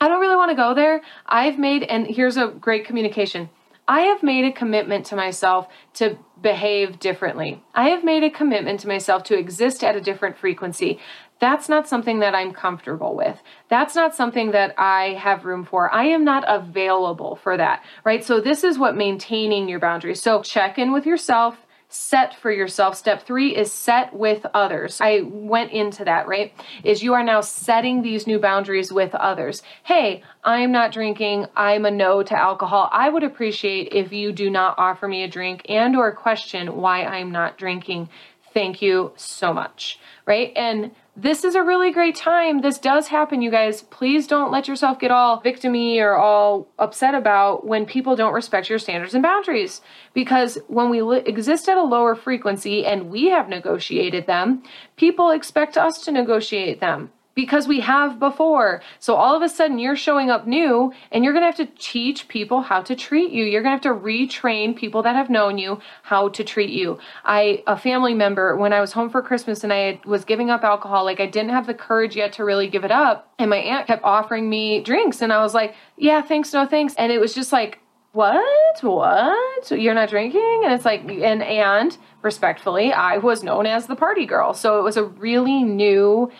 I 0.00 0.08
don't 0.08 0.20
really 0.20 0.36
want 0.36 0.50
to 0.50 0.56
go 0.56 0.74
there. 0.74 1.02
I've 1.26 1.58
made, 1.58 1.82
and 1.82 2.06
here's 2.06 2.36
a 2.36 2.48
great 2.48 2.84
communication 2.86 3.50
I 3.88 4.02
have 4.02 4.22
made 4.22 4.44
a 4.44 4.52
commitment 4.52 5.06
to 5.06 5.16
myself 5.16 5.66
to 5.94 6.18
behave 6.42 6.98
differently. 6.98 7.64
I 7.74 7.88
have 7.88 8.04
made 8.04 8.22
a 8.22 8.30
commitment 8.30 8.80
to 8.80 8.88
myself 8.88 9.22
to 9.24 9.38
exist 9.38 9.82
at 9.82 9.96
a 9.96 10.00
different 10.00 10.36
frequency. 10.36 11.00
That's 11.40 11.70
not 11.70 11.88
something 11.88 12.18
that 12.18 12.34
I'm 12.34 12.52
comfortable 12.52 13.16
with. 13.16 13.40
That's 13.70 13.94
not 13.94 14.14
something 14.14 14.50
that 14.50 14.74
I 14.76 15.14
have 15.14 15.46
room 15.46 15.64
for. 15.64 15.92
I 15.92 16.04
am 16.04 16.22
not 16.22 16.44
available 16.46 17.36
for 17.36 17.56
that, 17.56 17.82
right? 18.04 18.22
So, 18.22 18.40
this 18.40 18.62
is 18.62 18.78
what 18.78 18.96
maintaining 18.96 19.68
your 19.68 19.80
boundaries. 19.80 20.20
So, 20.20 20.42
check 20.42 20.78
in 20.78 20.92
with 20.92 21.06
yourself 21.06 21.56
set 21.88 22.34
for 22.34 22.50
yourself. 22.50 22.96
Step 22.96 23.22
three 23.22 23.56
is 23.56 23.72
set 23.72 24.12
with 24.12 24.44
others. 24.52 25.00
I 25.00 25.22
went 25.22 25.72
into 25.72 26.04
that, 26.04 26.28
right? 26.28 26.52
Is 26.84 27.02
you 27.02 27.14
are 27.14 27.24
now 27.24 27.40
setting 27.40 28.02
these 28.02 28.26
new 28.26 28.38
boundaries 28.38 28.92
with 28.92 29.14
others. 29.14 29.62
Hey, 29.84 30.22
I'm 30.44 30.70
not 30.70 30.92
drinking. 30.92 31.46
I'm 31.56 31.86
a 31.86 31.90
no 31.90 32.22
to 32.22 32.38
alcohol. 32.38 32.90
I 32.92 33.08
would 33.08 33.22
appreciate 33.22 33.92
if 33.92 34.12
you 34.12 34.32
do 34.32 34.50
not 34.50 34.74
offer 34.78 35.08
me 35.08 35.22
a 35.22 35.28
drink 35.28 35.62
and 35.68 35.96
or 35.96 36.12
question 36.14 36.76
why 36.76 37.04
I'm 37.04 37.32
not 37.32 37.56
drinking. 37.56 38.10
Thank 38.52 38.82
you 38.82 39.12
so 39.16 39.52
much, 39.52 39.98
right? 40.26 40.52
And 40.56 40.90
this 41.20 41.42
is 41.42 41.56
a 41.56 41.64
really 41.64 41.90
great 41.90 42.14
time. 42.14 42.60
This 42.60 42.78
does 42.78 43.08
happen, 43.08 43.42
you 43.42 43.50
guys. 43.50 43.82
Please 43.82 44.28
don't 44.28 44.52
let 44.52 44.68
yourself 44.68 45.00
get 45.00 45.10
all 45.10 45.42
victimy 45.42 45.98
or 45.98 46.16
all 46.16 46.68
upset 46.78 47.12
about 47.12 47.66
when 47.66 47.86
people 47.86 48.14
don't 48.14 48.32
respect 48.32 48.70
your 48.70 48.78
standards 48.78 49.14
and 49.14 49.22
boundaries. 49.22 49.80
Because 50.14 50.58
when 50.68 50.90
we 50.90 51.02
li- 51.02 51.22
exist 51.26 51.68
at 51.68 51.76
a 51.76 51.82
lower 51.82 52.14
frequency 52.14 52.86
and 52.86 53.10
we 53.10 53.30
have 53.30 53.48
negotiated 53.48 54.28
them, 54.28 54.62
people 54.96 55.30
expect 55.30 55.76
us 55.76 56.04
to 56.04 56.12
negotiate 56.12 56.78
them 56.78 57.10
because 57.38 57.68
we 57.68 57.78
have 57.78 58.18
before. 58.18 58.82
So 58.98 59.14
all 59.14 59.36
of 59.36 59.42
a 59.42 59.48
sudden 59.48 59.78
you're 59.78 59.94
showing 59.94 60.28
up 60.28 60.48
new 60.48 60.92
and 61.12 61.22
you're 61.22 61.32
going 61.32 61.44
to 61.44 61.46
have 61.46 61.68
to 61.68 61.72
teach 61.80 62.26
people 62.26 62.62
how 62.62 62.82
to 62.82 62.96
treat 62.96 63.30
you. 63.30 63.44
You're 63.44 63.62
going 63.62 63.78
to 63.78 63.88
have 63.88 63.96
to 63.96 64.04
retrain 64.04 64.74
people 64.74 65.04
that 65.04 65.14
have 65.14 65.30
known 65.30 65.56
you 65.56 65.80
how 66.02 66.30
to 66.30 66.42
treat 66.42 66.70
you. 66.70 66.98
I 67.24 67.62
a 67.68 67.76
family 67.76 68.12
member 68.12 68.56
when 68.56 68.72
I 68.72 68.80
was 68.80 68.90
home 68.90 69.08
for 69.08 69.22
Christmas 69.22 69.62
and 69.62 69.72
I 69.72 70.00
was 70.04 70.24
giving 70.24 70.50
up 70.50 70.64
alcohol, 70.64 71.04
like 71.04 71.20
I 71.20 71.26
didn't 71.26 71.50
have 71.50 71.68
the 71.68 71.74
courage 71.74 72.16
yet 72.16 72.32
to 72.32 72.44
really 72.44 72.66
give 72.66 72.82
it 72.82 72.90
up, 72.90 73.32
and 73.38 73.48
my 73.48 73.58
aunt 73.58 73.86
kept 73.86 74.02
offering 74.02 74.50
me 74.50 74.82
drinks 74.82 75.22
and 75.22 75.32
I 75.32 75.38
was 75.38 75.54
like, 75.54 75.76
"Yeah, 75.96 76.22
thanks, 76.22 76.52
no 76.52 76.66
thanks." 76.66 76.96
And 76.96 77.12
it 77.12 77.20
was 77.20 77.34
just 77.34 77.52
like 77.52 77.78
what 78.12 78.82
what 78.82 79.70
you're 79.70 79.94
not 79.94 80.08
drinking 80.08 80.62
and 80.64 80.72
it's 80.72 80.84
like 80.84 81.02
and 81.02 81.42
and 81.42 81.98
respectfully 82.22 82.90
i 82.90 83.18
was 83.18 83.42
known 83.42 83.66
as 83.66 83.86
the 83.86 83.94
party 83.94 84.24
girl 84.24 84.54
so 84.54 84.78
it 84.78 84.82
was 84.82 84.96
a 84.96 85.04
really 85.04 85.62
new 85.62 86.30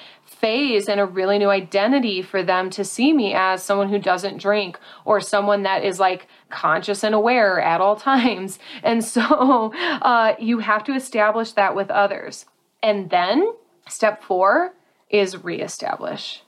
phase 0.40 0.88
and 0.88 1.00
a 1.00 1.06
really 1.06 1.38
new 1.38 1.50
identity 1.50 2.22
for 2.22 2.42
them 2.42 2.70
to 2.70 2.84
see 2.84 3.12
me 3.12 3.34
as 3.34 3.62
someone 3.62 3.88
who 3.88 3.98
doesn't 3.98 4.38
drink 4.38 4.78
or 5.04 5.20
someone 5.20 5.62
that 5.64 5.84
is 5.84 5.98
like 5.98 6.28
conscious 6.48 7.02
and 7.02 7.14
aware 7.14 7.60
at 7.60 7.80
all 7.80 7.96
times. 8.10 8.58
And 8.82 9.04
so 9.04 9.72
uh, 9.74 10.34
you 10.38 10.58
have 10.60 10.84
to 10.84 10.94
establish 10.94 11.52
that 11.52 11.74
with 11.74 11.90
others. 11.90 12.46
And 12.82 13.10
then 13.10 13.52
step 13.88 14.22
four 14.22 14.74
is 15.10 15.42
reestablish 15.42 16.42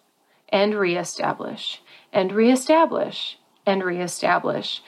and 0.49 0.75
reestablish 0.75 1.81
and 2.13 2.33
reestablish 2.33 3.39
and 3.67 3.85
reestablish. 3.85 4.83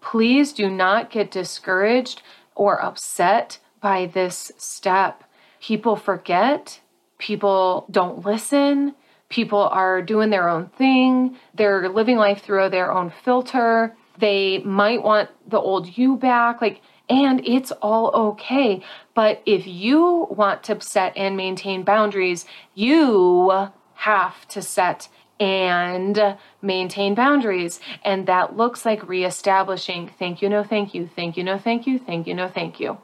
Please 0.00 0.52
do 0.52 0.70
not 0.70 1.10
get 1.10 1.30
discouraged 1.30 2.22
or 2.54 2.82
upset 2.82 3.58
by 3.80 4.06
this 4.06 4.52
step. 4.56 5.24
People 5.60 5.96
forget 5.96 6.80
people 7.18 7.86
don't 7.90 8.24
listen. 8.24 8.94
People 9.28 9.60
are 9.60 10.00
doing 10.00 10.30
their 10.30 10.48
own 10.48 10.68
thing. 10.70 11.36
They're 11.54 11.88
living 11.88 12.16
life 12.16 12.42
through 12.42 12.70
their 12.70 12.90
own 12.90 13.12
filter. 13.24 13.94
They 14.18 14.58
might 14.58 15.02
want 15.02 15.30
the 15.46 15.60
old 15.60 15.98
you 15.98 16.16
back. 16.16 16.60
Like, 16.60 16.80
and 17.10 17.46
it's 17.46 17.70
all 17.82 18.10
okay. 18.30 18.82
But 19.14 19.42
if 19.46 19.66
you 19.66 20.26
want 20.30 20.62
to 20.64 20.80
set 20.80 21.16
and 21.16 21.36
maintain 21.36 21.82
boundaries, 21.82 22.46
you 22.74 23.68
have 23.94 24.46
to 24.48 24.62
set 24.62 25.08
and 25.40 26.36
maintain 26.62 27.14
boundaries. 27.14 27.80
And 28.04 28.26
that 28.26 28.56
looks 28.56 28.84
like 28.84 29.08
reestablishing 29.08 30.10
thank 30.18 30.42
you, 30.42 30.48
no 30.48 30.64
thank 30.64 30.94
you, 30.94 31.08
thank 31.14 31.36
you, 31.36 31.44
no 31.44 31.58
thank 31.58 31.86
you, 31.86 31.98
thank 31.98 32.26
you, 32.26 32.34
no 32.34 32.48
thank 32.48 32.80
you. 32.80 32.98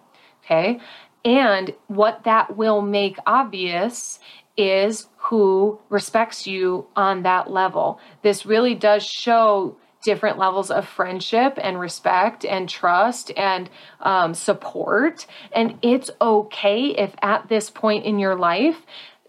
Okay. 0.44 0.78
And 1.24 1.72
what 1.86 2.24
that 2.24 2.56
will 2.56 2.82
make 2.82 3.16
obvious 3.26 4.18
is 4.56 5.08
who 5.16 5.80
respects 5.88 6.46
you 6.46 6.86
on 6.94 7.22
that 7.22 7.50
level. 7.50 7.98
This 8.22 8.44
really 8.46 8.74
does 8.74 9.04
show 9.04 9.76
different 10.04 10.38
levels 10.38 10.70
of 10.70 10.86
friendship 10.86 11.58
and 11.60 11.80
respect 11.80 12.44
and 12.44 12.68
trust 12.68 13.32
and 13.36 13.70
um, 14.00 14.34
support. 14.34 15.26
And 15.50 15.78
it's 15.80 16.10
okay 16.20 16.88
if 16.88 17.14
at 17.22 17.48
this 17.48 17.70
point 17.70 18.04
in 18.04 18.18
your 18.18 18.36
life 18.36 18.76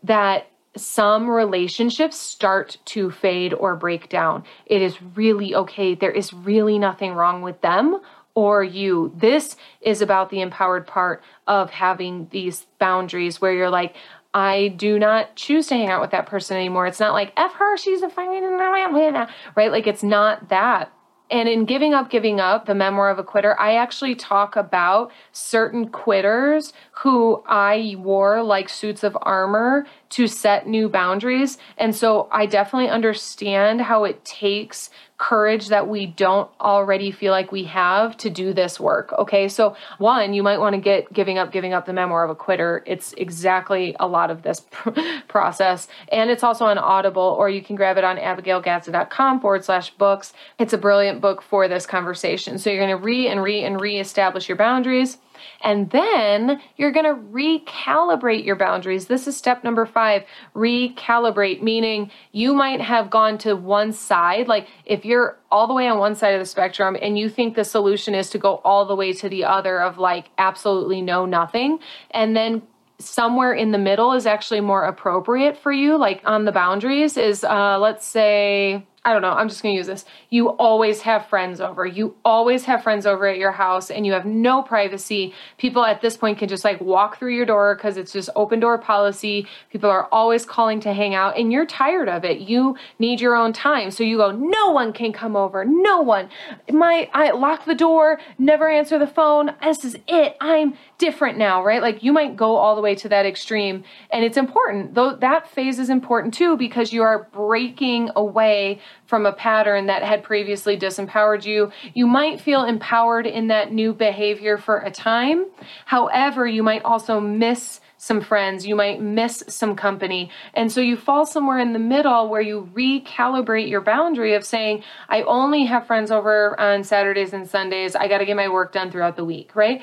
that 0.04 0.48
some 0.78 1.30
relationships 1.30 2.17
start 2.17 2.78
to 2.84 3.10
fade 3.10 3.54
or 3.54 3.78
break 3.78 4.10
down. 4.10 4.43
It 4.65 4.82
is 4.82 5.02
really 5.02 5.56
okay. 5.56 5.96
There 5.96 6.12
is 6.12 6.34
really 6.34 6.78
nothing 6.78 7.13
wrong 7.13 7.41
with 7.41 7.62
them 7.62 8.02
or 8.36 8.63
you. 8.63 9.12
This 9.15 9.56
is 9.82 10.02
about 10.02 10.30
the 10.30 10.41
empowered 10.41 10.86
part 10.86 11.24
of 11.48 11.71
having 11.71 12.28
these 12.30 12.67
boundaries 12.78 13.41
where 13.41 13.54
you're 13.54 13.69
like, 13.69 13.95
I 14.34 14.67
do 14.67 15.00
not 15.00 15.36
choose 15.38 15.67
to 15.67 15.76
hang 15.76 15.88
out 15.88 16.02
with 16.02 16.12
that 16.12 16.26
person 16.26 16.58
anymore. 16.58 16.86
It's 16.86 17.00
not 17.00 17.13
like, 17.13 17.32
F 17.38 17.54
her, 17.54 17.78
she's 17.78 18.02
a 18.02 18.10
fine, 18.10 18.43
right? 18.43 19.71
Like, 19.71 19.88
it's 19.88 20.04
not 20.04 20.50
that. 20.50 20.91
And 21.32 21.50
in 21.50 21.65
Giving 21.65 21.93
Up, 21.95 22.12
Giving 22.12 22.39
Up, 22.39 22.65
the 22.65 22.76
memoir 22.76 23.10
of 23.10 23.17
a 23.17 23.24
quitter, 23.24 23.60
I 23.60 23.76
actually 23.76 24.13
talk 24.13 24.56
about 24.56 25.12
certain 25.32 25.89
quitters 25.89 26.71
who 26.98 27.43
I 27.48 27.95
wore 27.98 28.43
like 28.43 28.69
suits 28.69 29.04
of 29.04 29.17
armor 29.21 29.88
to 30.10 30.28
set 30.28 30.67
new 30.67 30.88
boundaries. 30.88 31.58
And 31.78 31.95
so 31.95 32.28
I 32.32 32.45
definitely 32.45 32.89
understand 32.89 33.82
how 33.82 34.04
it 34.04 34.24
takes 34.24 34.91
courage 35.17 35.69
that 35.69 35.88
we 35.88 36.06
don't 36.06 36.49
already 36.60 37.12
feel 37.12 37.32
like 37.32 37.51
we 37.51 37.63
have 37.65 38.17
to 38.17 38.30
do 38.30 38.54
this 38.54 38.80
work. 38.80 39.13
Okay, 39.13 39.47
so 39.47 39.75
one, 39.97 40.34
you 40.34 40.43
might 40.43 40.58
want 40.58 40.75
to 40.75 40.82
get 40.82 41.12
giving 41.13 41.38
up, 41.38 41.51
giving 41.51 41.73
up 41.73 41.86
the 41.86 41.93
memoir 41.93 42.23
of 42.23 42.30
a 42.30 42.36
quitter. 42.36 42.84
It's 42.86 43.13
exactly 43.13 43.95
a 43.99 44.08
lot 44.08 44.30
of 44.30 44.41
this 44.41 44.65
process. 45.28 45.88
And 46.10 46.30
it's 46.30 46.43
also 46.43 46.65
on 46.65 46.78
Audible, 46.78 47.36
or 47.39 47.49
you 47.49 47.62
can 47.62 47.75
grab 47.75 47.97
it 47.97 48.04
on 48.04 48.17
abigailgazda.com 48.17 49.39
forward 49.39 49.63
slash 49.63 49.91
books. 49.91 50.34
It's 50.60 50.73
a 50.73 50.78
brilliant 50.78 51.21
book 51.21 51.41
for 51.41 51.67
this 51.67 51.86
conversation. 51.86 52.58
So 52.58 52.69
you're 52.69 52.86
going 52.86 52.97
to 52.97 53.04
re 53.04 53.28
and 53.28 53.41
re 53.41 53.63
and 53.63 53.80
re 53.80 53.99
establish 53.99 54.49
your 54.49 54.58
boundaries. 54.58 55.17
And 55.62 55.89
then 55.91 56.62
you're 56.78 56.91
going 56.91 57.06
to 57.06 57.21
recalibrate 57.32 58.45
your 58.45 58.56
boundaries. 58.56 59.08
This 59.08 59.28
is 59.28 59.36
step 59.36 59.63
number 59.63 59.86
five 59.86 60.24
recalibrate, 60.56 61.62
meaning 61.62 62.12
you 62.32 62.54
might 62.54 62.82
have 62.82 63.10
gone 63.10 63.38
to 63.39 63.56
one 63.56 63.93
side. 63.93 64.48
Like 64.48 64.67
if 64.86 65.06
you're 65.06 65.38
all 65.52 65.67
the 65.67 65.74
way 65.74 65.88
on 65.88 66.00
one 66.00 66.15
side 66.15 66.34
of 66.34 66.39
the 66.39 66.45
spectrum 66.45 66.98
and 67.02 67.17
you 67.17 67.30
think 67.30 67.56
the 67.56 67.63
solution 67.63 68.13
is 68.13 68.30
to 68.32 68.38
go 68.38 68.56
all 68.63 68.86
the 68.86 68.95
way 68.95 69.13
to 69.13 69.30
the 69.30 69.43
other 69.43 69.82
of 69.82 69.98
like 69.98 70.30
absolutely 70.38 71.02
no 71.02 71.26
nothing, 71.26 71.80
and 72.12 72.36
then 72.36 72.62
somewhere 72.98 73.54
in 73.54 73.71
the 73.71 73.78
middle 73.78 74.13
is 74.13 74.26
actually 74.26 74.62
more 74.62 74.86
appropriate 74.86 75.58
for 75.58 75.71
you, 75.71 75.98
like 75.98 76.21
on 76.26 76.45
the 76.45 76.52
boundaries, 76.52 77.17
is 77.17 77.43
uh, 77.43 77.78
let's 77.78 78.06
say 78.06 78.86
I 79.06 79.13
don't 79.13 79.22
know, 79.22 79.34
I'm 79.34 79.48
just 79.48 79.62
gonna 79.62 79.76
use 79.76 79.86
this. 79.86 80.04
You 80.32 80.50
always 80.50 81.02
have 81.02 81.28
friends 81.28 81.62
over. 81.62 81.86
You 81.86 82.15
always 82.26 82.65
have 82.65 82.82
friends 82.82 83.06
over 83.06 83.28
at 83.28 83.38
your 83.38 83.52
house 83.52 83.91
and 83.91 84.04
you 84.04 84.13
have 84.13 84.26
no 84.26 84.63
privacy. 84.63 85.32
People 85.60 85.86
at 85.86 86.02
this 86.02 86.18
point 86.18 86.39
can 86.39 86.50
just 86.50 86.63
like 86.65 86.82
walk 86.82 87.20
through 87.20 87.36
your 87.36 87.46
door 87.46 87.76
because 87.76 87.98
it's 87.98 88.12
just 88.12 88.32
open 88.36 88.60
door 88.60 88.80
policy. 88.80 89.46
People 89.70 89.91
are 89.91 90.08
always 90.12 90.44
calling 90.44 90.80
to 90.80 90.91
hang 90.91 91.13
out 91.13 91.38
and 91.38 91.52
you're 91.52 91.68
tired 91.68 92.10
of 92.10 92.26
it. 92.26 92.39
You 92.39 92.78
need 92.98 93.22
your 93.22 93.36
own 93.36 93.54
time. 93.54 93.91
So 93.91 94.04
you 94.04 94.18
go, 94.18 94.32
no 94.32 94.72
one 94.72 94.91
can 94.91 95.13
come 95.13 95.36
over. 95.36 95.63
No 95.63 96.02
one. 96.02 96.28
My 96.72 97.08
I 97.13 97.30
lock 97.30 97.65
the 97.65 97.76
door, 97.76 98.20
never 98.39 98.72
answer 98.72 98.98
the 98.98 99.06
phone. 99.06 99.52
This 99.62 99.86
is 99.86 99.96
it. 100.08 100.36
I'm 100.41 100.76
different 100.98 101.38
now, 101.38 101.63
right? 101.63 101.82
Like 101.82 102.02
you 102.02 102.12
might 102.12 102.36
go 102.36 102.56
all 102.56 102.76
the 102.76 102.82
way 102.82 102.96
to 102.96 103.10
that 103.10 103.28
extreme. 103.28 103.84
And 104.10 104.26
it's 104.26 104.38
important. 104.38 104.96
Though 104.96 105.15
that 105.18 105.48
phase 105.48 105.78
is 105.78 105.91
important 105.91 106.34
too 106.34 106.58
because 106.58 106.91
you 106.91 107.04
are 107.04 107.30
breaking 107.32 108.10
away 108.15 108.80
from 109.05 109.25
a 109.25 109.34
pattern 109.34 109.88
that 109.88 110.03
had 110.03 110.23
previously 110.23 110.77
disempowered 110.77 111.45
you. 111.45 111.71
You 111.93 112.08
might 112.08 112.41
feel 112.41 112.63
empowered 112.63 113.27
in 113.27 113.47
that 113.47 113.71
new 113.71 113.93
behavior 113.93 114.58
for 114.58 114.79
a 114.79 114.91
time. 114.91 115.45
However, 115.86 116.47
you 116.47 116.63
might 116.63 116.84
also 116.84 117.19
miss 117.19 117.81
some 117.97 118.21
friends, 118.21 118.67
you 118.67 118.75
might 118.75 119.01
miss 119.01 119.43
some 119.47 119.75
company. 119.75 120.29
And 120.53 120.71
so 120.71 120.81
you 120.81 120.95
fall 120.97 121.25
somewhere 121.25 121.60
in 121.60 121.73
the 121.73 121.79
middle 121.79 122.29
where 122.29 122.41
you 122.41 122.69
recalibrate 122.73 123.69
your 123.69 123.81
boundary 123.81 124.34
of 124.36 124.45
saying, 124.45 124.84
I 125.10 125.21
only 125.23 125.65
have 125.65 125.88
friends 125.88 126.12
over 126.12 126.60
on 126.60 126.84
Saturdays 126.84 127.34
and 127.34 127.49
Sundays. 127.49 127.95
I 127.95 128.08
got 128.08 128.19
to 128.19 128.25
get 128.25 128.36
my 128.36 128.49
work 128.49 128.73
done 128.73 128.91
throughout 128.91 129.15
the 129.15 129.25
week, 129.25 129.55
right? 129.55 129.81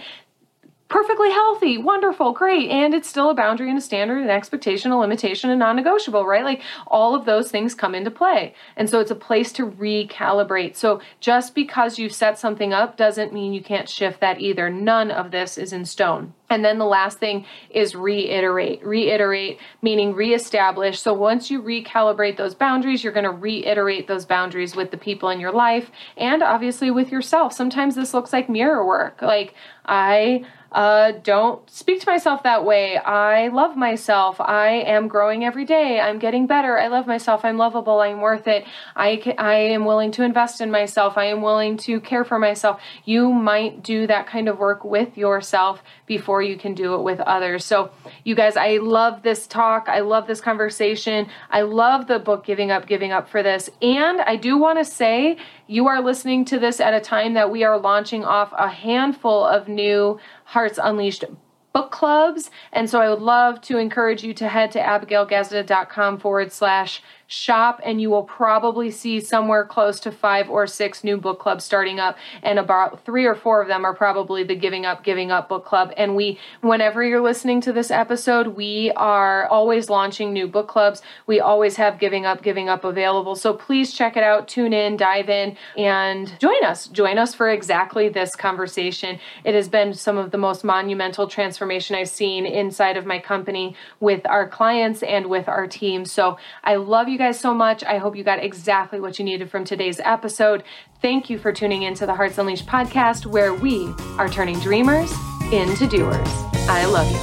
Perfectly 0.92 1.30
healthy, 1.30 1.78
wonderful, 1.78 2.32
great. 2.32 2.68
And 2.68 2.92
it's 2.92 3.08
still 3.08 3.30
a 3.30 3.34
boundary 3.34 3.70
and 3.70 3.78
a 3.78 3.80
standard, 3.80 4.22
an 4.22 4.28
expectation, 4.28 4.90
a 4.90 4.98
limitation, 4.98 5.48
and 5.48 5.58
non 5.58 5.74
negotiable, 5.74 6.26
right? 6.26 6.44
Like 6.44 6.60
all 6.86 7.14
of 7.14 7.24
those 7.24 7.50
things 7.50 7.74
come 7.74 7.94
into 7.94 8.10
play. 8.10 8.54
And 8.76 8.90
so 8.90 9.00
it's 9.00 9.10
a 9.10 9.16
place 9.16 9.52
to 9.52 9.66
recalibrate. 9.66 10.76
So 10.76 11.00
just 11.18 11.54
because 11.54 11.98
you've 11.98 12.14
set 12.14 12.38
something 12.38 12.74
up 12.74 12.98
doesn't 12.98 13.32
mean 13.32 13.54
you 13.54 13.62
can't 13.62 13.88
shift 13.88 14.20
that 14.20 14.42
either. 14.42 14.68
None 14.68 15.10
of 15.10 15.30
this 15.30 15.56
is 15.56 15.72
in 15.72 15.86
stone. 15.86 16.34
And 16.52 16.62
then 16.62 16.76
the 16.76 16.84
last 16.84 17.18
thing 17.18 17.46
is 17.70 17.94
reiterate. 17.94 18.84
Reiterate, 18.84 19.58
meaning 19.80 20.12
reestablish. 20.12 21.00
So 21.00 21.14
once 21.14 21.50
you 21.50 21.62
recalibrate 21.62 22.36
those 22.36 22.54
boundaries, 22.54 23.02
you're 23.02 23.14
going 23.14 23.24
to 23.24 23.30
reiterate 23.30 24.06
those 24.06 24.26
boundaries 24.26 24.76
with 24.76 24.90
the 24.90 24.98
people 24.98 25.30
in 25.30 25.40
your 25.40 25.50
life 25.50 25.90
and 26.14 26.42
obviously 26.42 26.90
with 26.90 27.10
yourself. 27.10 27.54
Sometimes 27.54 27.94
this 27.94 28.12
looks 28.12 28.34
like 28.34 28.50
mirror 28.50 28.86
work. 28.86 29.22
Like, 29.22 29.54
I 29.86 30.44
uh, 30.72 31.12
don't 31.22 31.68
speak 31.70 32.00
to 32.00 32.08
myself 32.08 32.42
that 32.44 32.64
way. 32.64 32.96
I 32.96 33.48
love 33.48 33.76
myself. 33.76 34.40
I 34.40 34.68
am 34.68 35.06
growing 35.06 35.44
every 35.44 35.64
day. 35.64 36.00
I'm 36.00 36.18
getting 36.18 36.46
better. 36.46 36.78
I 36.78 36.88
love 36.88 37.06
myself. 37.06 37.44
I'm 37.44 37.58
lovable. 37.58 38.00
I'm 38.00 38.20
worth 38.20 38.46
it. 38.48 38.64
I, 38.96 39.16
can, 39.16 39.34
I 39.38 39.54
am 39.54 39.84
willing 39.84 40.12
to 40.12 40.22
invest 40.22 40.60
in 40.60 40.70
myself. 40.70 41.18
I 41.18 41.26
am 41.26 41.42
willing 41.42 41.76
to 41.78 42.00
care 42.00 42.24
for 42.24 42.38
myself. 42.38 42.80
You 43.04 43.32
might 43.32 43.82
do 43.82 44.06
that 44.06 44.26
kind 44.26 44.48
of 44.48 44.58
work 44.58 44.84
with 44.84 45.18
yourself 45.18 45.82
before 46.16 46.42
you 46.42 46.58
can 46.58 46.74
do 46.74 46.94
it 46.94 47.02
with 47.02 47.20
others. 47.20 47.64
So, 47.64 47.90
you 48.24 48.34
guys, 48.34 48.54
I 48.56 48.76
love 48.76 49.22
this 49.22 49.46
talk. 49.46 49.88
I 49.88 50.00
love 50.00 50.26
this 50.26 50.42
conversation. 50.42 51.26
I 51.50 51.62
love 51.62 52.06
the 52.06 52.18
book 52.18 52.44
Giving 52.44 52.70
Up, 52.70 52.86
Giving 52.86 53.12
Up 53.12 53.30
for 53.30 53.42
this. 53.42 53.70
And 53.80 54.20
I 54.20 54.36
do 54.36 54.58
want 54.58 54.78
to 54.78 54.84
say 54.84 55.38
you 55.66 55.86
are 55.88 56.02
listening 56.02 56.44
to 56.46 56.58
this 56.58 56.80
at 56.80 56.92
a 56.92 57.00
time 57.00 57.32
that 57.32 57.50
we 57.50 57.64
are 57.64 57.78
launching 57.78 58.24
off 58.24 58.52
a 58.52 58.68
handful 58.68 59.42
of 59.42 59.68
new 59.68 60.20
Hearts 60.44 60.78
Unleashed 60.82 61.24
book 61.72 61.90
clubs. 61.90 62.50
And 62.72 62.90
so 62.90 63.00
I 63.00 63.08
would 63.08 63.22
love 63.22 63.62
to 63.62 63.78
encourage 63.78 64.22
you 64.22 64.34
to 64.34 64.48
head 64.48 64.70
to 64.72 64.80
abigailgazda.com 64.80 66.18
forward 66.18 66.52
slash 66.52 67.02
shop 67.32 67.80
and 67.82 67.98
you 67.98 68.10
will 68.10 68.22
probably 68.22 68.90
see 68.90 69.18
somewhere 69.18 69.64
close 69.64 69.98
to 69.98 70.12
five 70.12 70.50
or 70.50 70.66
six 70.66 71.02
new 71.02 71.16
book 71.16 71.38
clubs 71.38 71.64
starting 71.64 71.98
up 71.98 72.18
and 72.42 72.58
about 72.58 73.02
three 73.06 73.24
or 73.24 73.34
four 73.34 73.62
of 73.62 73.68
them 73.68 73.86
are 73.86 73.94
probably 73.94 74.44
the 74.44 74.54
giving 74.54 74.84
up 74.84 75.02
giving 75.02 75.30
up 75.30 75.48
book 75.48 75.64
club. 75.64 75.94
And 75.96 76.14
we 76.14 76.38
whenever 76.60 77.02
you're 77.02 77.22
listening 77.22 77.62
to 77.62 77.72
this 77.72 77.90
episode 77.90 78.48
we 78.48 78.92
are 78.96 79.46
always 79.46 79.88
launching 79.88 80.34
new 80.34 80.46
book 80.46 80.68
clubs. 80.68 81.00
We 81.26 81.40
always 81.40 81.76
have 81.76 81.98
giving 81.98 82.26
up 82.26 82.42
giving 82.42 82.68
up 82.68 82.84
available. 82.84 83.34
So 83.34 83.54
please 83.54 83.94
check 83.94 84.18
it 84.18 84.22
out 84.22 84.46
tune 84.46 84.74
in 84.74 84.98
dive 84.98 85.30
in 85.30 85.56
and 85.78 86.38
join 86.38 86.62
us. 86.64 86.86
Join 86.88 87.16
us 87.16 87.34
for 87.34 87.48
exactly 87.48 88.10
this 88.10 88.36
conversation. 88.36 89.18
It 89.44 89.54
has 89.54 89.70
been 89.70 89.94
some 89.94 90.18
of 90.18 90.32
the 90.32 90.38
most 90.38 90.64
monumental 90.64 91.26
transformation 91.26 91.96
i've 91.96 92.10
seen 92.10 92.44
inside 92.44 92.98
of 92.98 93.06
my 93.06 93.18
company 93.18 93.74
with 94.00 94.26
our 94.26 94.46
clients 94.46 95.02
and 95.02 95.28
with 95.28 95.48
our 95.48 95.66
team. 95.66 96.04
So 96.04 96.36
i 96.62 96.76
love 96.76 97.08
you 97.08 97.21
guys 97.22 97.38
so 97.38 97.54
much. 97.54 97.84
I 97.84 97.98
hope 97.98 98.16
you 98.16 98.24
got 98.24 98.42
exactly 98.42 98.98
what 98.98 99.16
you 99.16 99.24
needed 99.24 99.48
from 99.48 99.64
today's 99.64 100.00
episode. 100.00 100.64
Thank 101.00 101.30
you 101.30 101.38
for 101.38 101.52
tuning 101.52 101.82
in 101.82 101.94
to 101.94 102.04
the 102.04 102.16
Hearts 102.16 102.36
Unleashed 102.36 102.66
podcast, 102.66 103.26
where 103.26 103.54
we 103.54 103.94
are 104.18 104.28
turning 104.28 104.58
dreamers 104.58 105.12
into 105.52 105.86
doers. 105.86 106.28
I 106.68 106.84
love 106.84 107.08
you. 107.08 107.18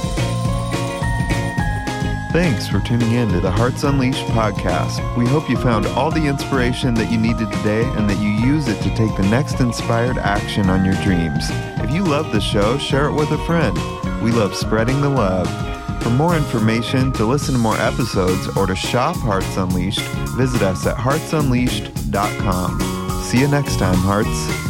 Thanks 2.32 2.66
for 2.66 2.80
tuning 2.80 3.12
in 3.12 3.28
to 3.28 3.40
the 3.40 3.50
Hearts 3.50 3.84
Unleashed 3.84 4.24
podcast. 4.28 5.18
We 5.18 5.26
hope 5.26 5.50
you 5.50 5.58
found 5.58 5.84
all 5.88 6.10
the 6.10 6.26
inspiration 6.26 6.94
that 6.94 7.12
you 7.12 7.18
needed 7.18 7.52
today 7.52 7.82
and 7.82 8.08
that 8.08 8.22
you 8.22 8.30
use 8.30 8.68
it 8.68 8.80
to 8.82 8.94
take 8.94 9.14
the 9.18 9.28
next 9.28 9.60
inspired 9.60 10.16
action 10.16 10.70
on 10.70 10.82
your 10.82 10.94
dreams. 11.02 11.44
If 11.84 11.90
you 11.90 12.04
love 12.04 12.32
the 12.32 12.40
show, 12.40 12.78
share 12.78 13.10
it 13.10 13.12
with 13.12 13.32
a 13.32 13.44
friend. 13.44 13.76
We 14.22 14.32
love 14.32 14.54
spreading 14.54 15.02
the 15.02 15.10
love. 15.10 15.46
For 16.00 16.10
more 16.10 16.36
information, 16.36 17.12
to 17.12 17.24
listen 17.24 17.54
to 17.54 17.60
more 17.60 17.76
episodes, 17.76 18.48
or 18.56 18.66
to 18.66 18.74
shop 18.74 19.14
Hearts 19.16 19.56
Unleashed, 19.56 20.00
visit 20.36 20.62
us 20.62 20.86
at 20.86 20.96
heartsunleashed.com. 20.96 23.22
See 23.22 23.40
you 23.40 23.48
next 23.48 23.78
time, 23.78 23.96
Hearts. 23.96 24.69